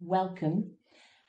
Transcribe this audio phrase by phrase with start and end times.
[0.00, 0.70] welcome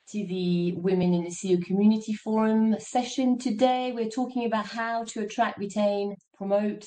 [0.09, 3.37] to the Women in the COO Community Forum session.
[3.37, 6.85] Today, we're talking about how to attract, retain, promote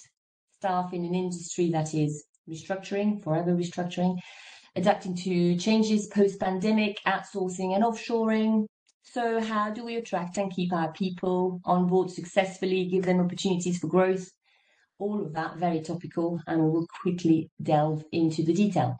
[0.52, 4.18] staff in an industry that is restructuring, forever restructuring,
[4.76, 8.66] adapting to changes post pandemic, outsourcing, and offshoring.
[9.02, 13.78] So, how do we attract and keep our people on board successfully, give them opportunities
[13.78, 14.28] for growth?
[14.98, 18.98] All of that very topical, and we'll quickly delve into the detail.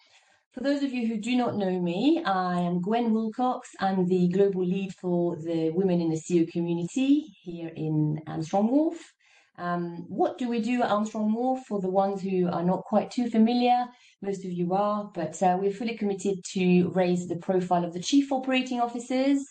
[0.52, 3.68] For those of you who do not know me, I am Gwen Wilcox.
[3.78, 9.12] I'm the global lead for the Women in the COO community here in Armstrong Wolfe.
[9.58, 13.12] Um, what do we do at Armstrong Wolfe for the ones who are not quite
[13.12, 13.86] too familiar?
[14.22, 18.02] Most of you are, but uh, we're fully committed to raise the profile of the
[18.02, 19.44] chief operating officers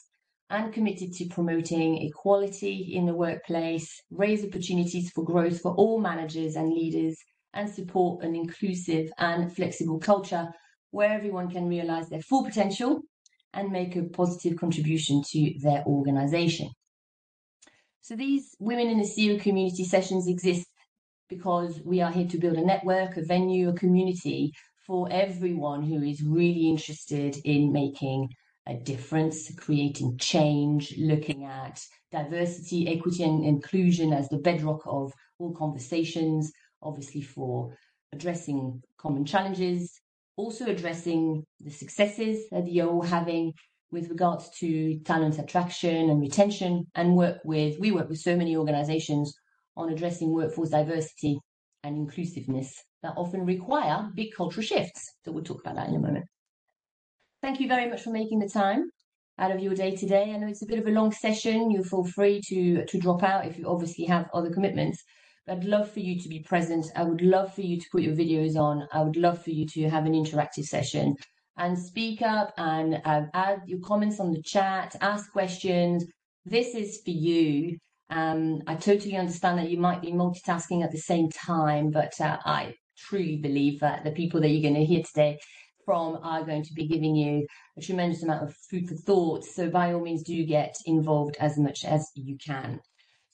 [0.50, 6.58] and committed to promoting equality in the workplace, raise opportunities for growth for all managers
[6.58, 7.16] and leaders,
[7.54, 10.50] and support an inclusive and flexible culture
[10.92, 13.02] where everyone can realize their full potential
[13.54, 16.70] and make a positive contribution to their organization.
[18.02, 20.68] So these Women in the COO community sessions exist
[21.30, 24.52] because we are here to build a network, a venue, a community
[24.88, 28.30] for everyone who is really interested in making
[28.68, 31.80] a difference, creating change, looking at
[32.12, 37.76] diversity, equity, and inclusion as the bedrock of all conversations, obviously for
[38.14, 40.00] addressing common challenges,
[40.40, 43.52] also addressing the successes that you're having
[43.92, 48.56] with regards to talent attraction and retention and work with we work with so many
[48.56, 49.34] organizations
[49.76, 51.38] on addressing workforce diversity
[51.84, 52.74] and inclusiveness
[53.04, 55.02] that often require big cultural shifts.
[55.26, 56.26] So we'll talk about that in a moment.
[57.42, 58.90] Thank you very much for making the time
[59.40, 60.32] out of your day today.
[60.34, 61.70] I know it's a bit of a long session.
[61.70, 65.04] You feel free to to drop out if you obviously have other commitments
[65.50, 66.86] I'd love for you to be present.
[66.96, 68.88] I would love for you to put your videos on.
[68.92, 71.16] I would love for you to have an interactive session
[71.58, 76.06] and speak up and uh, add your comments on the chat, ask questions.
[76.46, 77.78] This is for you.
[78.10, 82.38] Um, I totally understand that you might be multitasking at the same time, but uh,
[82.46, 85.38] I truly believe that the people that you're going to hear today
[85.86, 87.46] from are going to be giving you
[87.78, 89.44] a tremendous amount of food for thought.
[89.46, 92.80] So by all means, do get involved as much as you can.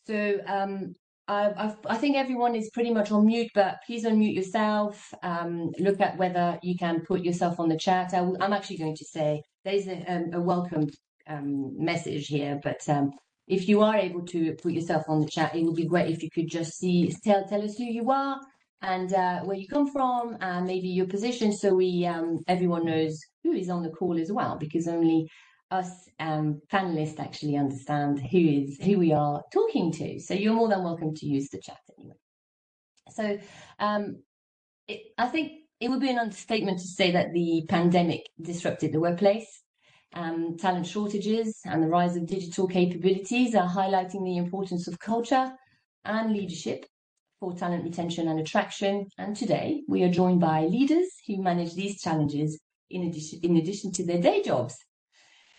[0.08, 0.94] So um,
[1.28, 5.12] I, I, think everyone is pretty much on mute, but please unmute yourself.
[5.24, 8.14] Um, look at whether you can put yourself on the chat.
[8.14, 10.88] I, am actually going to say there's a, um, a welcome
[11.28, 13.12] um, message here, but um,
[13.48, 16.22] if you are able to put yourself on the chat, it would be great if
[16.22, 18.40] you could just see tell tell us who you are
[18.82, 23.20] and uh, where you come from, and maybe your position, so we um, everyone knows
[23.44, 25.28] who is on the call as well, because only
[25.80, 30.20] us um, panelists actually understand who is who we are talking to.
[30.20, 32.16] So you're more than welcome to use the chat anyway.
[33.12, 33.38] So
[33.80, 34.24] um,
[34.88, 39.00] it, I think it would be an understatement to say that the pandemic disrupted the
[39.00, 39.62] workplace.
[40.14, 45.52] Um, talent shortages and the rise of digital capabilities are highlighting the importance of culture
[46.06, 46.86] and leadership
[47.40, 49.08] for talent retention and attraction.
[49.18, 52.58] And today we are joined by leaders who manage these challenges
[52.90, 54.78] in addition, in addition to their day jobs.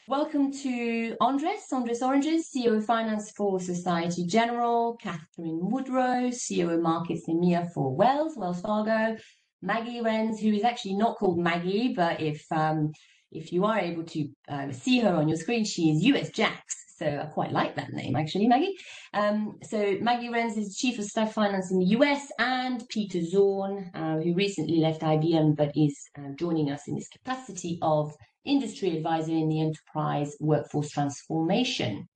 [0.08, 6.80] Welcome to Andres, Andres Oranges, COO of Finance for Societe Generale, Katherine Woodrow, COO of
[6.80, 9.16] Markets EMEA for Wells, Wells Fargo,
[9.62, 12.92] Maggie Renz, who is actually not called Maggie, but if um,
[13.32, 16.75] if you are able to uh, see her on your screen, she is US Jax.
[16.96, 18.74] So I quite like that name, actually, Maggie.
[19.12, 23.90] Um, so Maggie Renz is Chief of Staff Finance in the US, and Peter Zorn,
[23.92, 28.14] uh, who recently left IBM but is uh, joining us in this capacity of
[28.46, 32.08] industry advisor in the enterprise workforce transformation.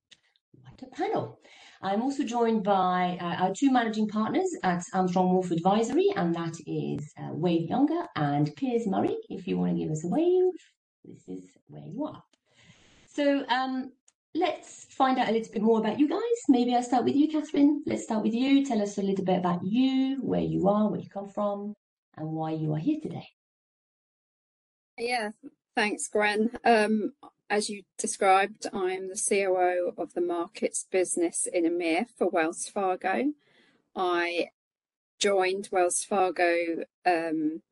[0.52, 1.38] What a panel.
[1.82, 6.54] I'm also joined by uh, our two managing partners at Armstrong Wolfe Advisory, and that
[6.66, 9.16] is uh, Wade Younger and Piers Murray.
[9.28, 10.52] If you want to give us a wave,
[11.04, 12.22] this is where you are.
[13.12, 13.92] So um,
[14.34, 16.20] let's find out a little bit more about you guys.
[16.48, 17.82] Maybe I'll start with you, Katherine.
[17.86, 18.64] Let's start with you.
[18.64, 21.74] Tell us a little bit about you, where you are, where you come from,
[22.16, 23.28] and why you are here today.
[24.98, 25.30] Yeah,
[25.76, 26.50] Thanks, Gwen.
[26.64, 27.12] Um,
[27.48, 33.32] as you described, I'm the COO of the markets business in EMEA for Wells Fargo.
[33.94, 34.48] I
[35.18, 37.62] joined Wells Fargo um,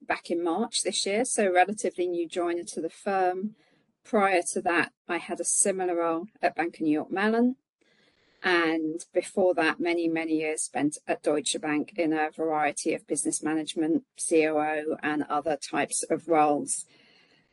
[0.00, 3.56] back in March this year, so relatively new joiner to the firm.
[4.08, 7.56] Prior to that, I had a similar role at Bank of New York Mellon.
[8.42, 13.42] And before that, many, many years spent at Deutsche Bank in a variety of business
[13.42, 16.86] management, COO, and other types of roles.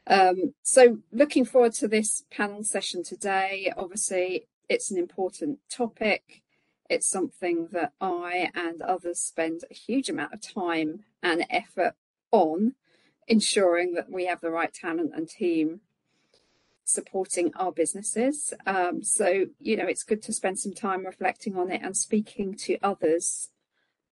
[0.07, 3.73] Um, so looking forward to this panel session today.
[3.75, 6.41] Obviously, it's an important topic.
[6.89, 11.95] It's something that I and others spend a huge amount of time and effort
[12.31, 12.75] on
[13.27, 15.81] ensuring that we have the right talent and team
[16.85, 18.53] supporting our businesses.
[18.65, 22.55] Um, so, you know, it's good to spend some time reflecting on it and speaking
[22.59, 23.49] to others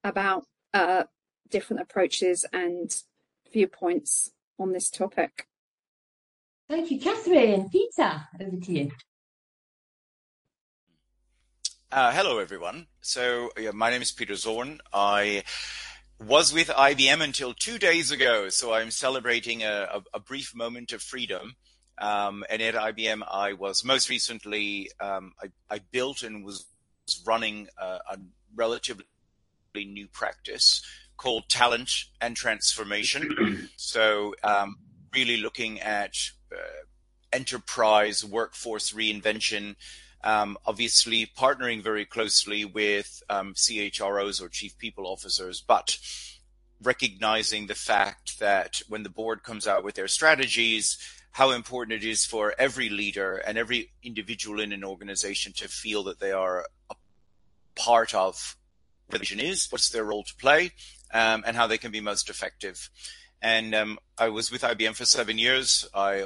[0.03, 1.03] about uh,
[1.49, 2.93] different approaches and
[3.51, 5.47] viewpoints on this topic.
[6.67, 7.69] Thank you, Katherine.
[7.69, 8.91] Peter, over to you.
[11.91, 12.87] Uh, hello, everyone.
[13.01, 14.79] So, yeah, my name is Peter Zorn.
[14.91, 15.43] I
[16.19, 20.91] was with IBM until two days ago, so I'm celebrating a, a, a brief moment
[20.91, 21.55] of freedom.
[21.97, 26.65] Um, and at IBM, I was most recently um, I, I, built and was
[27.25, 28.17] running a, a,
[28.55, 29.05] relatively
[29.75, 30.83] new practice
[31.17, 33.69] called Talent and Transformation.
[33.75, 34.77] so, um,
[35.13, 36.15] really looking at
[36.51, 36.57] uh,
[37.31, 39.75] enterprise workforce reinvention
[40.23, 45.97] um, obviously partnering very closely with um, CHROs or chief people officers, but
[46.81, 50.97] recognizing the fact that when the board comes out with their strategies,
[51.33, 56.03] how important it is for every leader and every individual in an organization to feel
[56.03, 56.95] that they are a
[57.75, 58.55] part of
[59.07, 60.71] what the vision is, what's their role to play,
[61.11, 62.89] um, and how they can be most effective.
[63.41, 65.87] And um, I was with IBM for seven years.
[65.93, 66.25] I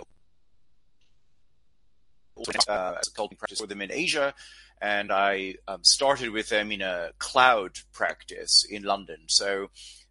[2.68, 4.34] uh, as a consulting practice for them in Asia,
[4.82, 9.22] and I um, started with them in a cloud practice in London.
[9.28, 9.70] So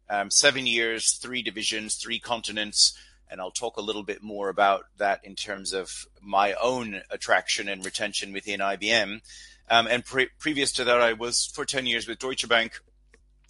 [0.08, 2.98] um, seven years, three divisions, three continents,
[3.30, 7.68] and I'll talk a little bit more about that in terms of my own attraction
[7.68, 9.20] and retention within IBM.
[9.68, 12.80] Um, and pre- previous to that, I was for 10 years with Deutsche Bank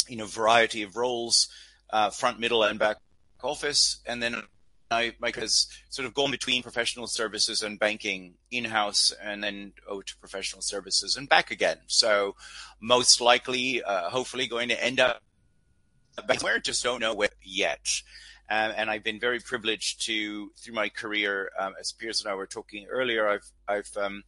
[0.08, 1.48] in a variety of roles,
[1.90, 2.96] uh, front, middle, and back
[3.42, 4.00] office.
[4.06, 4.42] And then
[4.90, 10.02] I, Mike has sort of gone between professional services and banking in-house and then over
[10.02, 11.78] to professional services and back again.
[11.86, 12.36] So
[12.80, 15.22] most likely, uh, hopefully going to end up
[16.28, 18.02] somewhere, just don't know where yet.
[18.48, 22.34] Um, and I've been very privileged to, through my career, um, as Piers and I
[22.34, 24.22] were talking earlier, I've, I've, um,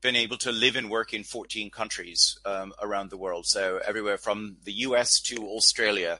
[0.00, 3.46] been able to live and work in 14 countries um, around the world.
[3.46, 6.18] So everywhere from the US to Australia,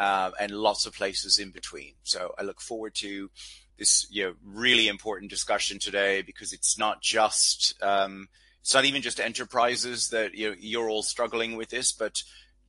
[0.00, 1.92] uh, and lots of places in between.
[2.04, 3.30] So I look forward to
[3.78, 8.28] this you know, really important discussion today because it's not just um,
[8.62, 12.22] it's not even just enterprises that you know, you're all struggling with this, but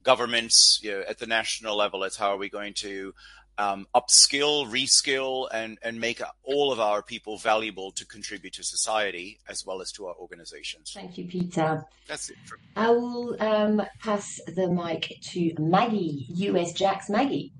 [0.04, 2.04] governments you know, at the national level.
[2.04, 3.14] It's how are we going to
[3.57, 9.39] um, upskill, reskill, and and make all of our people valuable to contribute to society
[9.48, 10.92] as well as to our organizations.
[10.94, 11.86] Thank you, Peter.
[12.07, 12.38] That's it.
[12.45, 17.09] For- I will um, pass the mic to Maggie, US Jacks.
[17.09, 17.53] Maggie.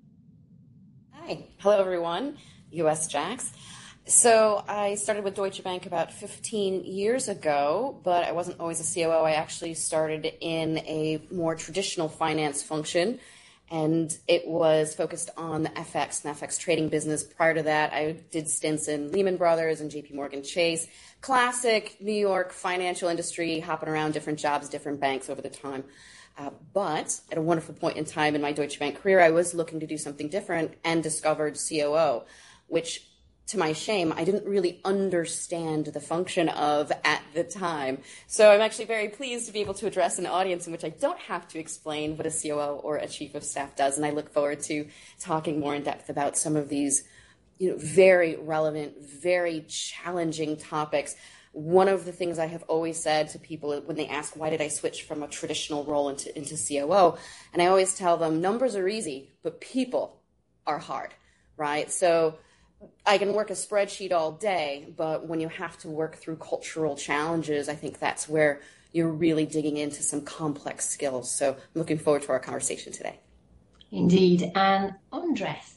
[1.12, 2.38] Hi, hello everyone,
[2.72, 3.52] US Jacks.
[4.06, 8.94] So I started with Deutsche Bank about 15 years ago, but I wasn't always a
[8.94, 9.12] COO.
[9.12, 13.20] I actually started in a more traditional finance function
[13.72, 17.24] and it was focused on the FX and FX trading business.
[17.24, 20.88] Prior to that, I did stints in Lehman Brothers and JP Morgan Chase.
[21.22, 25.86] Classic New York financial industry, hopping around different jobs, different banks over the time.
[26.38, 29.54] Uh, but at a wonderful point in time in my Deutsche Bank career, I was
[29.54, 32.24] looking to do something different and discovered COO,
[32.68, 33.08] which
[33.52, 38.00] to my shame, I didn't really understand the function of at the time.
[38.28, 40.90] So I'm actually very pleased to be able to address an audience in which I
[40.90, 43.98] don't have to explain what a COO or a chief of staff does.
[43.98, 44.88] And I look forward to
[45.20, 47.04] talking more in depth about some of these
[47.60, 51.16] you know, very relevant, very challenging topics.
[51.52, 54.62] One of the things I have always said to people when they ask, why did
[54.62, 57.18] I switch from a traditional role into, into COO?
[57.52, 60.22] And I always tell them, numbers are easy, but people
[60.66, 61.14] are hard,
[61.58, 61.92] right?
[61.92, 62.38] So
[63.06, 66.96] I can work a spreadsheet all day, but when you have to work through cultural
[66.96, 68.62] challenges, I think that's where
[68.92, 71.32] you're really digging into some complex skills.
[71.32, 73.20] So I'm looking forward to our conversation today.
[73.92, 74.52] Indeed.
[74.56, 75.76] And Andres.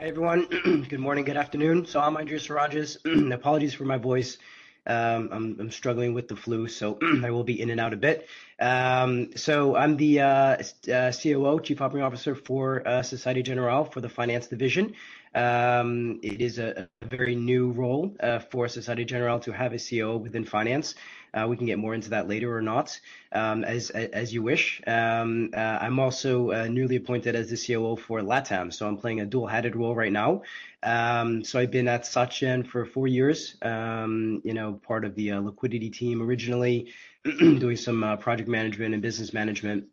[0.00, 0.46] Hi, everyone.
[0.88, 1.86] good morning, good afternoon.
[1.86, 2.96] So I'm Andres Sirages.
[3.34, 4.38] Apologies for my voice.
[4.86, 7.98] Um, I'm, I'm, struggling with the flu, so I will be in and out a
[7.98, 8.26] bit.
[8.58, 10.56] Um, so I'm the uh,
[10.90, 14.94] uh, COO, Chief Operating Officer for uh, Societe Generale for the finance division.
[15.34, 19.78] Um, it is a, a, very new role uh, for Societe Generale to have a
[19.78, 20.96] COO within finance.
[21.32, 22.98] Uh, we can get more into that later or not,
[23.30, 24.82] um, as as you wish.
[24.88, 29.20] Um, uh, I'm also uh, newly appointed as the COO for LATAM, so I'm playing
[29.20, 30.42] a dual-headed role right now.
[30.82, 33.56] Um, so I've been at SocGen for four years.
[33.62, 36.92] Um, you know, part of the uh, liquidity team originally,
[37.24, 39.84] doing some uh, project management and business management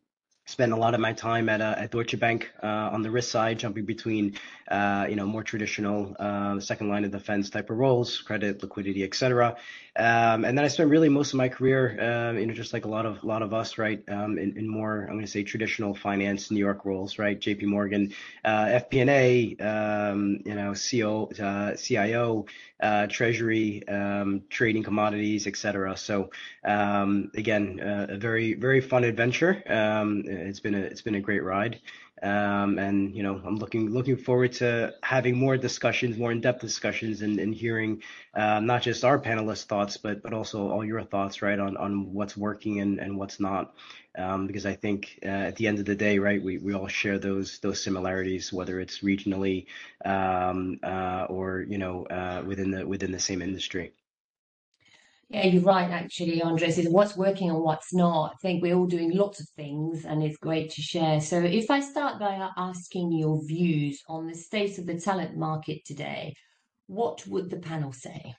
[0.47, 3.29] spent a lot of my time at, uh, at Deutsche Bank uh, on the risk
[3.29, 4.33] side, jumping between
[4.69, 9.03] uh, you know more traditional uh, second line of defense type of roles, credit, liquidity,
[9.03, 9.55] etc.
[9.97, 12.85] Um, and then I spent really most of my career, uh, you know, just like
[12.85, 15.43] a lot of lot of us, right, um, in, in, more I'm going to say
[15.43, 17.65] traditional finance New York roles, right, J.P.
[17.65, 18.13] Morgan,
[18.45, 21.29] uh, FP&A, um, you know, CO,
[21.75, 22.45] CIO,
[23.09, 25.97] Treasury, um, trading commodities, etc.
[25.97, 26.29] So
[26.63, 29.63] um, again, a very very fun adventure.
[30.37, 31.79] It's been a it's been a great ride.
[32.23, 37.21] Um, and you know, I'm looking looking forward to having more discussions, more in-depth discussions,
[37.21, 38.01] and, and hearing
[38.33, 42.13] uh, not just our panelists' thoughts, but but also all your thoughts, right, on on
[42.13, 43.75] what's working and and what's not.
[44.17, 46.87] Um, because I think uh, at the end of the day, right, we, we all
[46.87, 49.67] share those those similarities, whether it's regionally
[50.03, 53.93] um, uh, or you know uh, within the within the same industry.
[55.29, 56.77] Yeah, you're right, actually, Andres.
[56.77, 58.31] Is what's working and what's not.
[58.33, 61.19] I think we're all doing lots of things and it's great to share.
[61.19, 65.83] So, if I start by asking your views on the state of the talent market
[65.83, 66.33] today,
[66.87, 68.35] what would the panel say?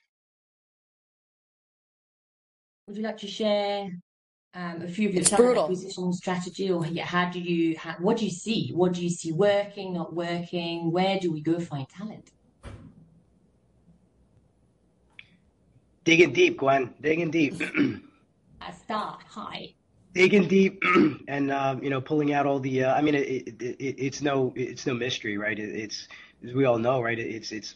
[2.87, 3.91] Would you like to share
[4.55, 5.65] um, a few of your it's talent brutal.
[5.65, 8.73] acquisition strategy, or how do you, how, what do you see?
[8.75, 10.91] What do you see working, not working?
[10.91, 12.31] Where do we go find talent?
[16.09, 16.95] Digging deep, Gwen.
[17.03, 17.61] Digging deep.
[18.67, 19.75] A start high.
[20.15, 20.83] Digging deep,
[21.29, 22.85] and um, you know, pulling out all the.
[22.85, 25.59] Uh, I mean, it, it, it, it's no, it's no mystery, right?
[25.59, 26.09] it's
[26.43, 27.19] as we all know, right?
[27.19, 27.75] It's it's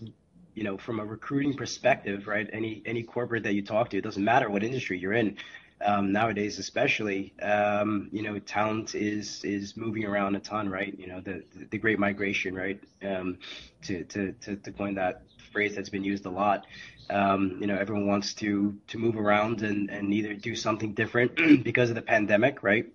[0.55, 2.49] you know, from a recruiting perspective, right?
[2.55, 5.37] Any any corporate that you talk to, it doesn't matter what industry you're in.
[5.85, 10.99] Um, nowadays, especially, um, you know, talent is is moving around a ton, right?
[10.99, 12.83] You know, the the great migration, right?
[13.07, 13.37] Um,
[13.83, 15.21] to, to to to coin that
[15.53, 16.67] phrase that's been used a lot.
[17.11, 21.37] Um, you know, everyone wants to to move around and and either do something different
[21.65, 22.87] because of the pandemic, right?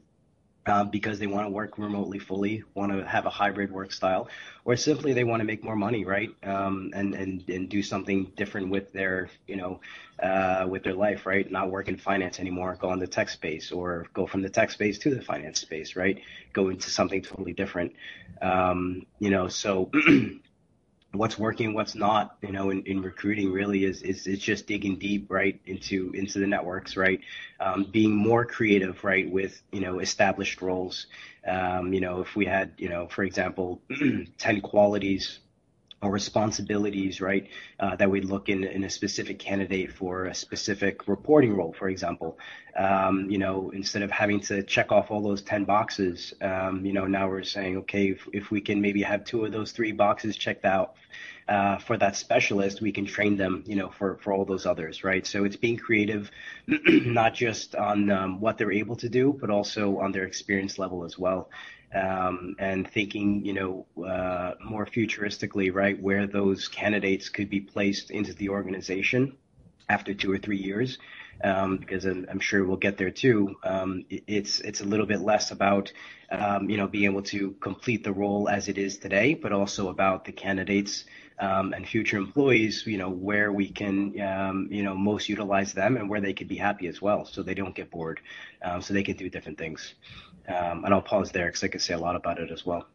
[0.66, 4.28] Uh, because they want to work remotely fully, want to have a hybrid work style,
[4.66, 6.30] or simply they want to make more money, right?
[6.44, 9.80] Um, and and and do something different with their, you know,
[10.22, 11.50] uh, with their life, right?
[11.50, 14.72] Not work in finance anymore, go on the tech space, or go from the tech
[14.72, 16.20] space to the finance space, right?
[16.52, 17.94] Go into something totally different.
[18.42, 19.90] Um, you know, so
[21.14, 24.98] what's working, what's not, you know, in, in recruiting really is, is, is just digging
[24.98, 27.22] deep, right, into, into the networks, right?
[27.60, 31.08] Um, being more creative, right, with, you know, established roles.
[31.48, 33.82] Um, you know, if we had, you know, for example,
[34.38, 35.40] 10 qualities
[36.02, 37.48] or responsibilities, right,
[37.80, 41.90] uh, that we look in, in a specific candidate for a specific reporting role, for
[41.90, 42.38] example.
[42.78, 46.94] Um, you know, instead of having to check off all those 10 boxes, um, you
[46.94, 49.92] know, now we're saying, okay, if, if we can maybe have two of those three
[49.92, 50.94] boxes checked out
[51.48, 55.04] uh, for that specialist, we can train them, you know, for, for all those others,
[55.04, 55.26] right?
[55.26, 56.30] So it's being creative,
[56.68, 61.04] not just on um, what they're able to do, but also on their experience level
[61.06, 61.50] as well
[61.94, 68.12] um, and thinking, you know, uh, more futuristically, right, where those candidates could be placed
[68.12, 69.38] into the organization
[69.90, 70.98] after two or three years.
[71.44, 73.58] Um, because I'm, I'm, sure we'll get there too.
[73.64, 75.94] Um, it, it's it's a little bit less about
[76.32, 79.90] um, you know being able to complete the role as it is today, but also
[79.90, 81.06] about the candidates
[81.38, 82.88] um, and future employees.
[82.88, 86.48] You know where we can um, you know most utilize them and where they could
[86.48, 88.20] be happy as well, so they don't get bored,
[88.82, 89.94] so they can do different things.
[90.48, 92.88] Um, and I'll pause there because I could say a lot about it as well.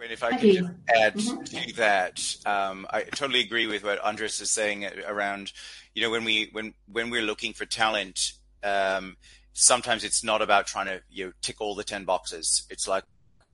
[0.00, 1.44] And if I could just add mm-hmm.
[1.44, 5.52] to that, um, I totally agree with what Andres is saying around,
[5.94, 8.32] you know, when we when when we're looking for talent,
[8.62, 9.16] um,
[9.54, 12.66] sometimes it's not about trying to you know tick all the ten boxes.
[12.68, 13.04] It's like,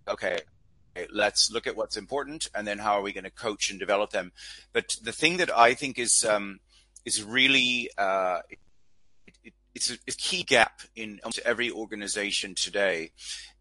[0.08, 0.40] okay,
[1.12, 4.10] let's look at what's important, and then how are we going to coach and develop
[4.10, 4.32] them.
[4.72, 6.58] But the thing that I think is um,
[7.04, 8.40] is really uh,
[9.74, 13.12] it's a, a, key gap in every organization today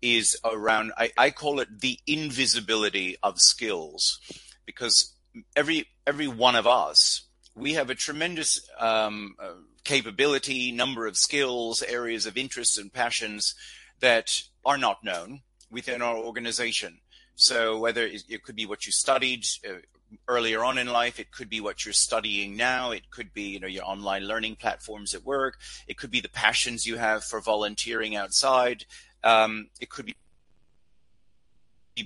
[0.02, 4.20] is around I, I, call it the invisibility of skills
[4.66, 5.14] because
[5.56, 7.24] every every one of us
[7.56, 9.52] we have a tremendous um, uh,
[9.84, 13.56] capability number of skills areas of interests and passions
[14.00, 17.00] that are not known within our organization.
[17.36, 19.80] So whether it, could be what you studied uh,
[20.28, 21.20] earlier on in life.
[21.20, 22.92] It could be what you're studying now.
[22.92, 25.60] It could be, you know, your online learning platforms at work.
[25.88, 28.86] It could be the passions you have for volunteering outside.
[29.24, 30.16] Um, it could be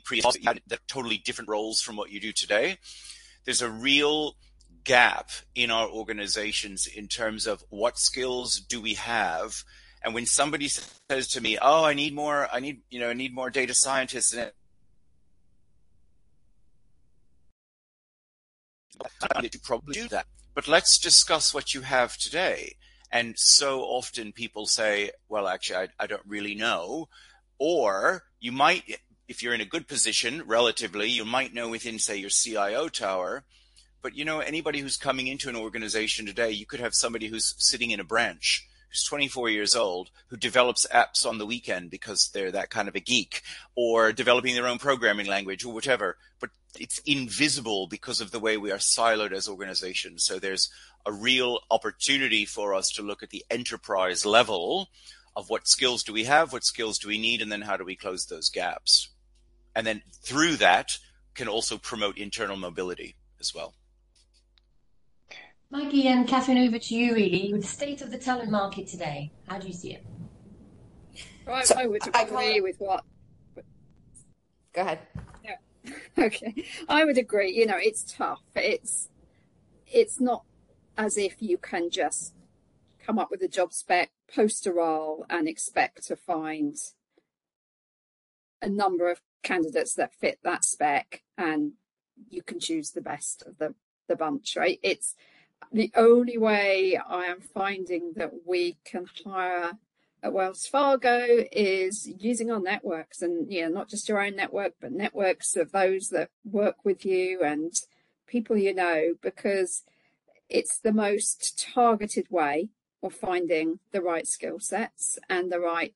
[0.04, 0.22] pre
[0.88, 2.78] totally different roles from what you do today.
[3.46, 4.36] There's a real
[4.84, 9.64] gap in our organizations in terms of what skills do we have.
[10.04, 12.50] And when somebody says to me, "Oh, I need more.
[12.52, 14.52] I need, you know, I need more data scientists," and
[19.50, 20.28] to probably do that.
[20.54, 22.76] But let's discuss what you have today.
[23.12, 27.10] And so often people say, well, actually, I, I don't really know.
[27.60, 32.18] Or you might, if you're in a good position relatively, you might know within, say,
[32.18, 33.44] your CIO tower.
[34.02, 37.56] But you know, anybody who's coming into an organization today, you could have somebody who's
[37.58, 42.30] sitting in a branch who's 24 years old who develops apps on the weekend because
[42.34, 43.42] they're that kind of a geek
[43.76, 46.18] or developing their own programming language or whatever.
[46.40, 50.26] But it's invisible because of the way we are siloed as organizations.
[50.26, 50.70] So there's
[51.06, 54.90] a real opportunity for us to look at the enterprise level
[55.36, 57.84] of what skills do we have, what skills do we need, and then how do
[57.84, 59.10] we close those gaps.
[59.76, 60.98] And then through that
[61.34, 63.74] can also promote internal mobility as well.
[65.72, 67.52] Maggie and Katherine, over to you really.
[67.52, 70.06] With the state of the talent market today, how do you see it?
[71.48, 73.04] Right, so I would agree with what.
[74.74, 75.00] Go ahead.
[76.18, 76.66] Okay.
[76.88, 77.52] I would agree.
[77.52, 78.44] You know, it's tough.
[78.56, 79.10] It's
[79.88, 80.44] it's not
[80.98, 82.34] as if you can just
[83.06, 86.78] come up with a job spec, post a role, and expect to find
[88.62, 91.74] a number of candidates that fit that spec and
[92.30, 93.76] you can choose the best of the,
[94.08, 94.80] the bunch, right?
[94.82, 95.16] It's
[95.72, 99.74] the only way I am finding that we can hire
[100.24, 104.92] at Wells Fargo is using our networks and know not just your own network but
[104.92, 107.74] networks of those that work with you and
[108.26, 109.84] people you know because
[110.50, 112.70] it's the most targeted way
[113.04, 115.94] of finding the right skill sets and the right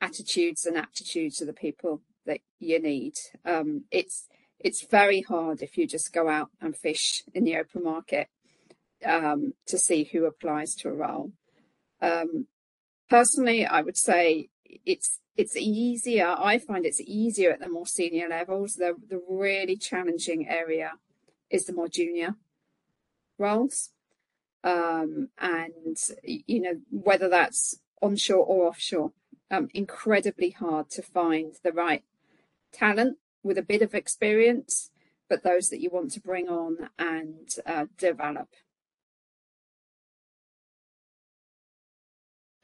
[0.00, 3.14] attitudes and aptitudes of the people that you need.
[3.44, 4.28] Um, it's
[4.58, 8.28] it's very hard if you just go out and fish in the open market
[9.04, 11.32] um, to see who applies to a role.
[12.00, 12.46] Um,
[13.12, 16.34] personally, I would say it's it's easier.
[16.52, 18.76] I find it's easier at the more senior levels.
[18.76, 20.92] The the really challenging area
[21.50, 22.36] is the more junior
[23.38, 23.90] roles.
[24.64, 29.10] Um, and, you know, whether that's onshore or offshore,
[29.50, 32.04] um, incredibly hard to find the right
[32.72, 34.90] talent with a bit of experience,
[35.28, 38.48] but those that you want to bring on and uh, develop.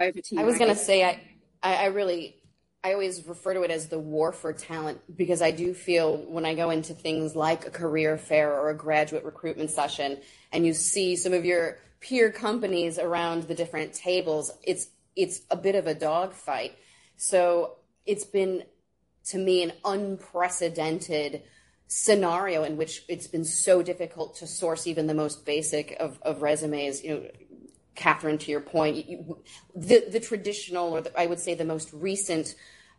[0.00, 0.40] Over to you.
[0.40, 1.20] I was going to say, I,
[1.62, 2.38] I really
[2.84, 6.44] I always refer to it as the war for talent because I do feel when
[6.46, 10.18] I go into things like a career fair or a graduate recruitment session
[10.52, 15.56] and you see some of your peer companies around the different tables, it's it's a
[15.56, 16.78] bit of a dogfight.
[17.16, 18.62] So it's been
[19.26, 21.42] to me an unprecedented
[21.88, 26.42] scenario in which it's been so difficult to source even the most basic of, of
[26.42, 27.02] resumes.
[27.02, 27.26] You know,
[27.98, 29.38] Katherine, to your point, you,
[29.74, 32.54] the, the traditional, or the, I would say the most recent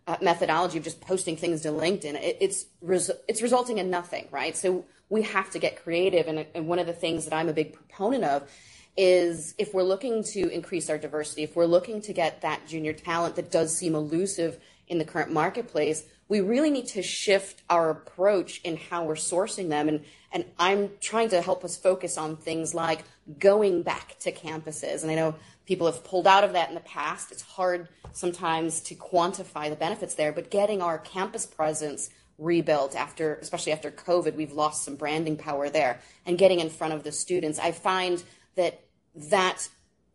[0.07, 4.27] uh, methodology of just posting things to LinkedIn, it, it's res- it's resulting in nothing,
[4.29, 4.57] right?
[4.57, 7.53] So we have to get creative, and, and one of the things that I'm a
[7.53, 8.51] big proponent of
[8.97, 12.91] is if we're looking to increase our diversity, if we're looking to get that junior
[12.91, 14.59] talent that does seem elusive
[14.89, 19.69] in the current marketplace, we really need to shift our approach in how we're sourcing
[19.69, 19.87] them.
[19.87, 23.03] And, and I'm trying to help us focus on things like
[23.37, 25.03] going back to campuses.
[25.03, 27.31] And I know people have pulled out of that in the past.
[27.31, 33.35] It's hard sometimes to quantify the benefits there, but getting our campus presence rebuilt after,
[33.35, 37.11] especially after COVID, we've lost some branding power there and getting in front of the
[37.11, 37.59] students.
[37.59, 38.23] I find
[38.55, 38.81] that
[39.15, 39.67] that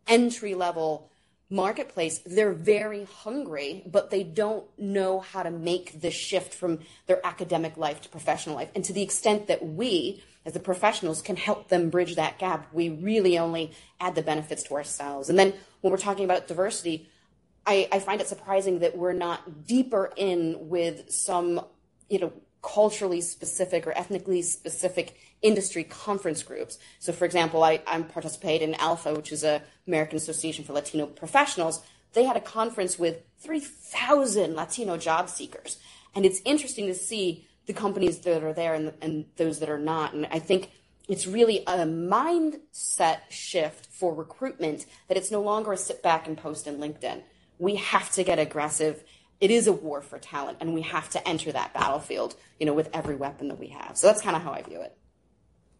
[0.07, 1.09] entry level
[1.49, 7.25] marketplace, they're very hungry, but they don't know how to make the shift from their
[7.25, 8.71] academic life to professional life.
[8.75, 12.71] And to the extent that we, as the professionals, can help them bridge that gap,
[12.71, 15.29] we really only add the benefits to ourselves.
[15.29, 17.09] And then when we're talking about diversity,
[17.65, 21.61] I, I find it surprising that we're not deeper in with some,
[22.09, 26.79] you know, culturally specific or ethnically specific industry conference groups.
[26.99, 31.05] So, for example, I, I participate in ALPFA, which is a American Association for Latino
[31.05, 31.81] Professionals.
[32.13, 35.77] They had a conference with 3,000 Latino job seekers.
[36.15, 39.79] And it's interesting to see the companies that are there and, and those that are
[39.79, 40.13] not.
[40.13, 40.71] And I think
[41.07, 46.37] it's really a mindset shift for recruitment that it's no longer a sit back and
[46.37, 47.21] post in LinkedIn.
[47.59, 49.03] We have to get aggressive.
[49.39, 52.73] It is a war for talent, and we have to enter that battlefield, you know,
[52.73, 53.97] with every weapon that we have.
[53.97, 54.97] So that's kind of how I view it.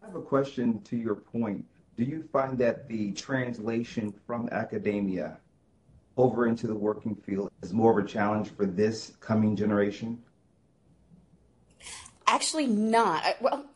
[0.02, 1.64] I have a question to your point.
[1.96, 5.38] Do you find that the translation from academia
[6.16, 10.22] over into the working field is more of a challenge for this coming generation?
[12.26, 13.22] Actually, not.
[13.40, 13.66] Well,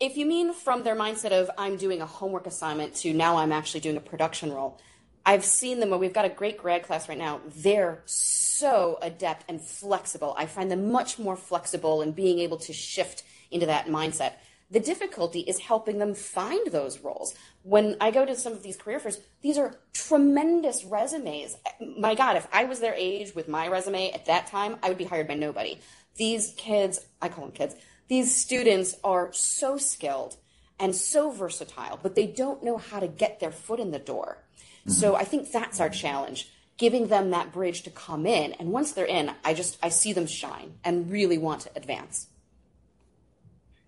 [0.00, 3.52] if you mean from their mindset of I'm doing a homework assignment to now I'm
[3.52, 4.80] actually doing a production role,
[5.26, 5.98] I've seen them.
[5.98, 7.40] We've got a great grad class right now.
[7.46, 10.34] They're so adept and flexible.
[10.36, 14.32] I find them much more flexible in being able to shift into that mindset.
[14.70, 17.34] The difficulty is helping them find those roles.
[17.62, 21.56] When I go to some of these career fairs, these are tremendous resumes.
[21.98, 24.98] My God, if I was their age with my resume at that time, I would
[24.98, 25.78] be hired by nobody.
[26.16, 27.74] These kids, I call them kids,
[28.08, 30.36] these students are so skilled
[30.78, 34.38] and so versatile, but they don't know how to get their foot in the door.
[34.80, 34.90] Mm-hmm.
[34.90, 38.92] So I think that's our challenge giving them that bridge to come in and once
[38.92, 42.26] they're in i just i see them shine and really want to advance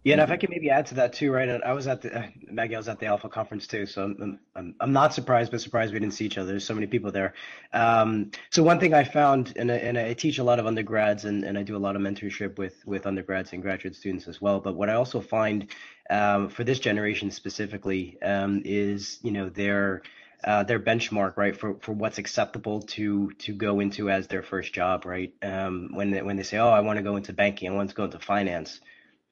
[0.06, 1.48] yeah, and if I can maybe add to that too, right?
[1.48, 4.38] I was at the uh, Maggie, I was at the ALPFA conference too, so I'm,
[4.54, 6.50] I'm I'm not surprised, but surprised we didn't see each other.
[6.50, 7.34] There's so many people there.
[7.72, 11.24] Um, so one thing I found, and I, and I teach a lot of undergrads,
[11.24, 14.40] and, and I do a lot of mentorship with with undergrads and graduate students as
[14.40, 14.60] well.
[14.60, 15.66] But what I also find
[16.08, 20.02] um, for this generation specifically um, is, you know, their
[20.44, 24.72] uh, their benchmark, right, for, for what's acceptable to to go into as their first
[24.72, 25.34] job, right?
[25.42, 27.90] Um, when they, when they say, oh, I want to go into banking, I want
[27.90, 28.80] to go into finance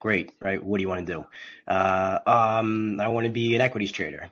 [0.04, 0.62] Great, right?
[0.62, 1.24] What do you want to do?
[1.66, 4.30] Uh, um, I want to be an equities trader.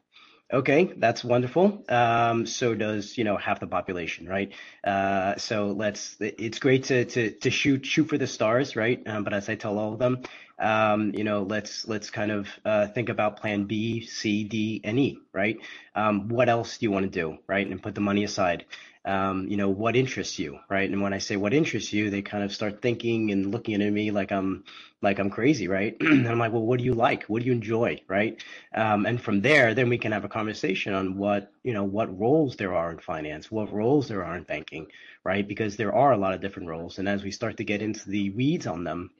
[0.53, 1.83] Okay, that's wonderful.
[1.89, 4.53] Um, so does you know half the population, right?
[4.85, 6.19] Uh, so let's.
[6.21, 9.03] It's great to to to shoot shoot for the stars, right?
[9.07, 10.25] Um, but as I tell all of them,
[10.59, 14.99] um, you know, let's let's kind of uh, think about Plan B, C, D, and
[14.99, 15.57] E, right?
[15.95, 17.67] Um, what else do you want to do, right?
[17.67, 18.67] And put the money aside
[19.05, 20.89] um, you know, what interests you, right?
[20.91, 23.93] And when I say what interests you, they kind of start thinking and looking at
[23.93, 24.65] me like I'm
[25.03, 25.97] like I'm crazy, right?
[26.01, 27.25] and I'm like, well, what do you like?
[27.25, 28.43] What do you enjoy, right?
[28.75, 32.17] Um, and from there, then we can have a conversation on what you know what
[32.19, 34.87] roles there are in finance, what roles there are in banking,
[35.25, 35.47] right?
[35.47, 38.09] Because there are a lot of different roles, and as we start to get into
[38.11, 39.11] the weeds on them,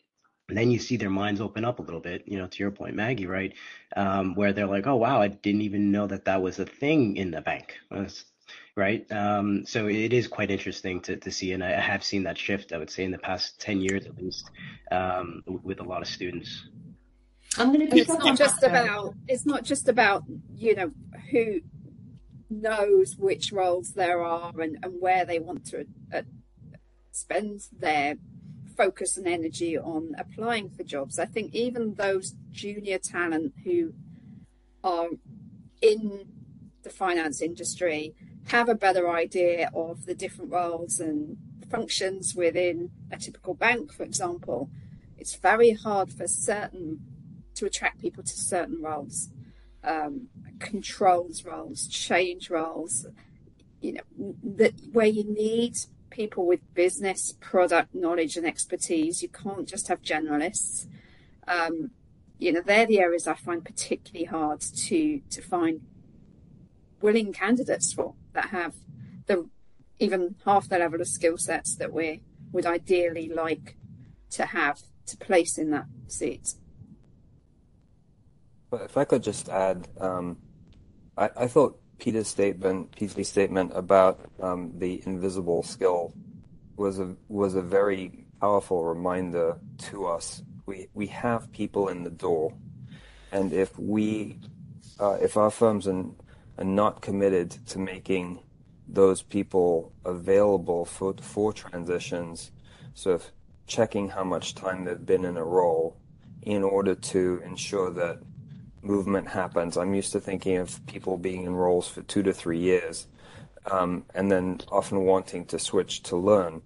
[0.49, 2.71] and then you see their minds open up a little bit, you know, to your
[2.73, 3.55] point, Maggie, right?
[3.97, 7.17] Um, where they're like, oh, wow, I didn't even know that that was a thing
[7.17, 7.79] in the bank.
[8.77, 9.11] Right?
[9.13, 12.73] Um, so it is quite interesting to, to see, and I have seen that shift.
[12.73, 14.51] I would say in the past ten years at least,
[14.91, 16.69] um, with a lot of students.
[17.59, 17.97] I'm going to.
[17.97, 19.15] It's not just about.
[19.29, 20.25] It's not just about
[20.57, 20.91] you know
[21.31, 21.61] who
[22.49, 26.23] knows which roles there are and, and where they want to uh,
[27.11, 28.17] spend their
[28.77, 31.19] focus and energy on applying for jobs.
[31.19, 33.93] I think even those junior talent who
[34.85, 35.09] are
[35.81, 36.27] in
[36.83, 38.15] the finance industry
[38.47, 41.37] have a better idea of the different roles and
[41.71, 44.71] functions within a typical bank, for example,
[45.17, 47.01] it's very hard for certain
[47.55, 49.31] to attract people to certain roles,
[49.85, 50.29] um,
[50.59, 53.07] controls roles, change roles.
[53.81, 55.77] You know that where you need
[56.11, 59.23] people with business, product knowledge, and expertise.
[59.23, 60.87] You can't just have generalists.
[61.49, 61.91] Um,
[62.39, 65.81] you know, they're the areas I find particularly hard to to find
[67.01, 68.75] willing candidates for that have
[69.27, 69.49] the
[69.99, 73.77] even half the level of skill sets that we would ideally like
[74.31, 76.55] to have to place in that seat.
[78.73, 80.39] If I could just add, um,
[81.17, 86.15] I, I, thought Peter's statement, Peter's statement about um, the invisible skill
[86.77, 89.59] was a was a very powerful reminder
[89.91, 90.43] to us.
[90.65, 92.55] We we have people in the door,
[93.31, 94.39] and if we
[94.99, 96.17] uh, if our firms and
[96.57, 98.41] and not committed to making
[98.89, 102.53] those people available for for transitions,
[102.95, 103.31] sort of
[103.67, 105.97] checking how much time they've been in a role
[106.43, 108.19] in order to ensure that
[108.83, 109.77] movement happens.
[109.77, 113.07] I'm used to thinking of people being in roles for two to three years,
[113.71, 116.63] um, and then often wanting to switch to learn.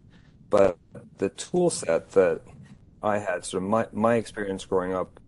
[0.49, 0.79] But
[1.19, 2.41] the tool set that
[3.03, 5.21] I had, so my my experience growing up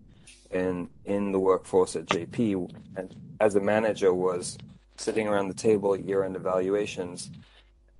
[0.50, 4.58] in in the workforce at JP and as a manager was
[4.96, 7.30] sitting around the table at year-end evaluations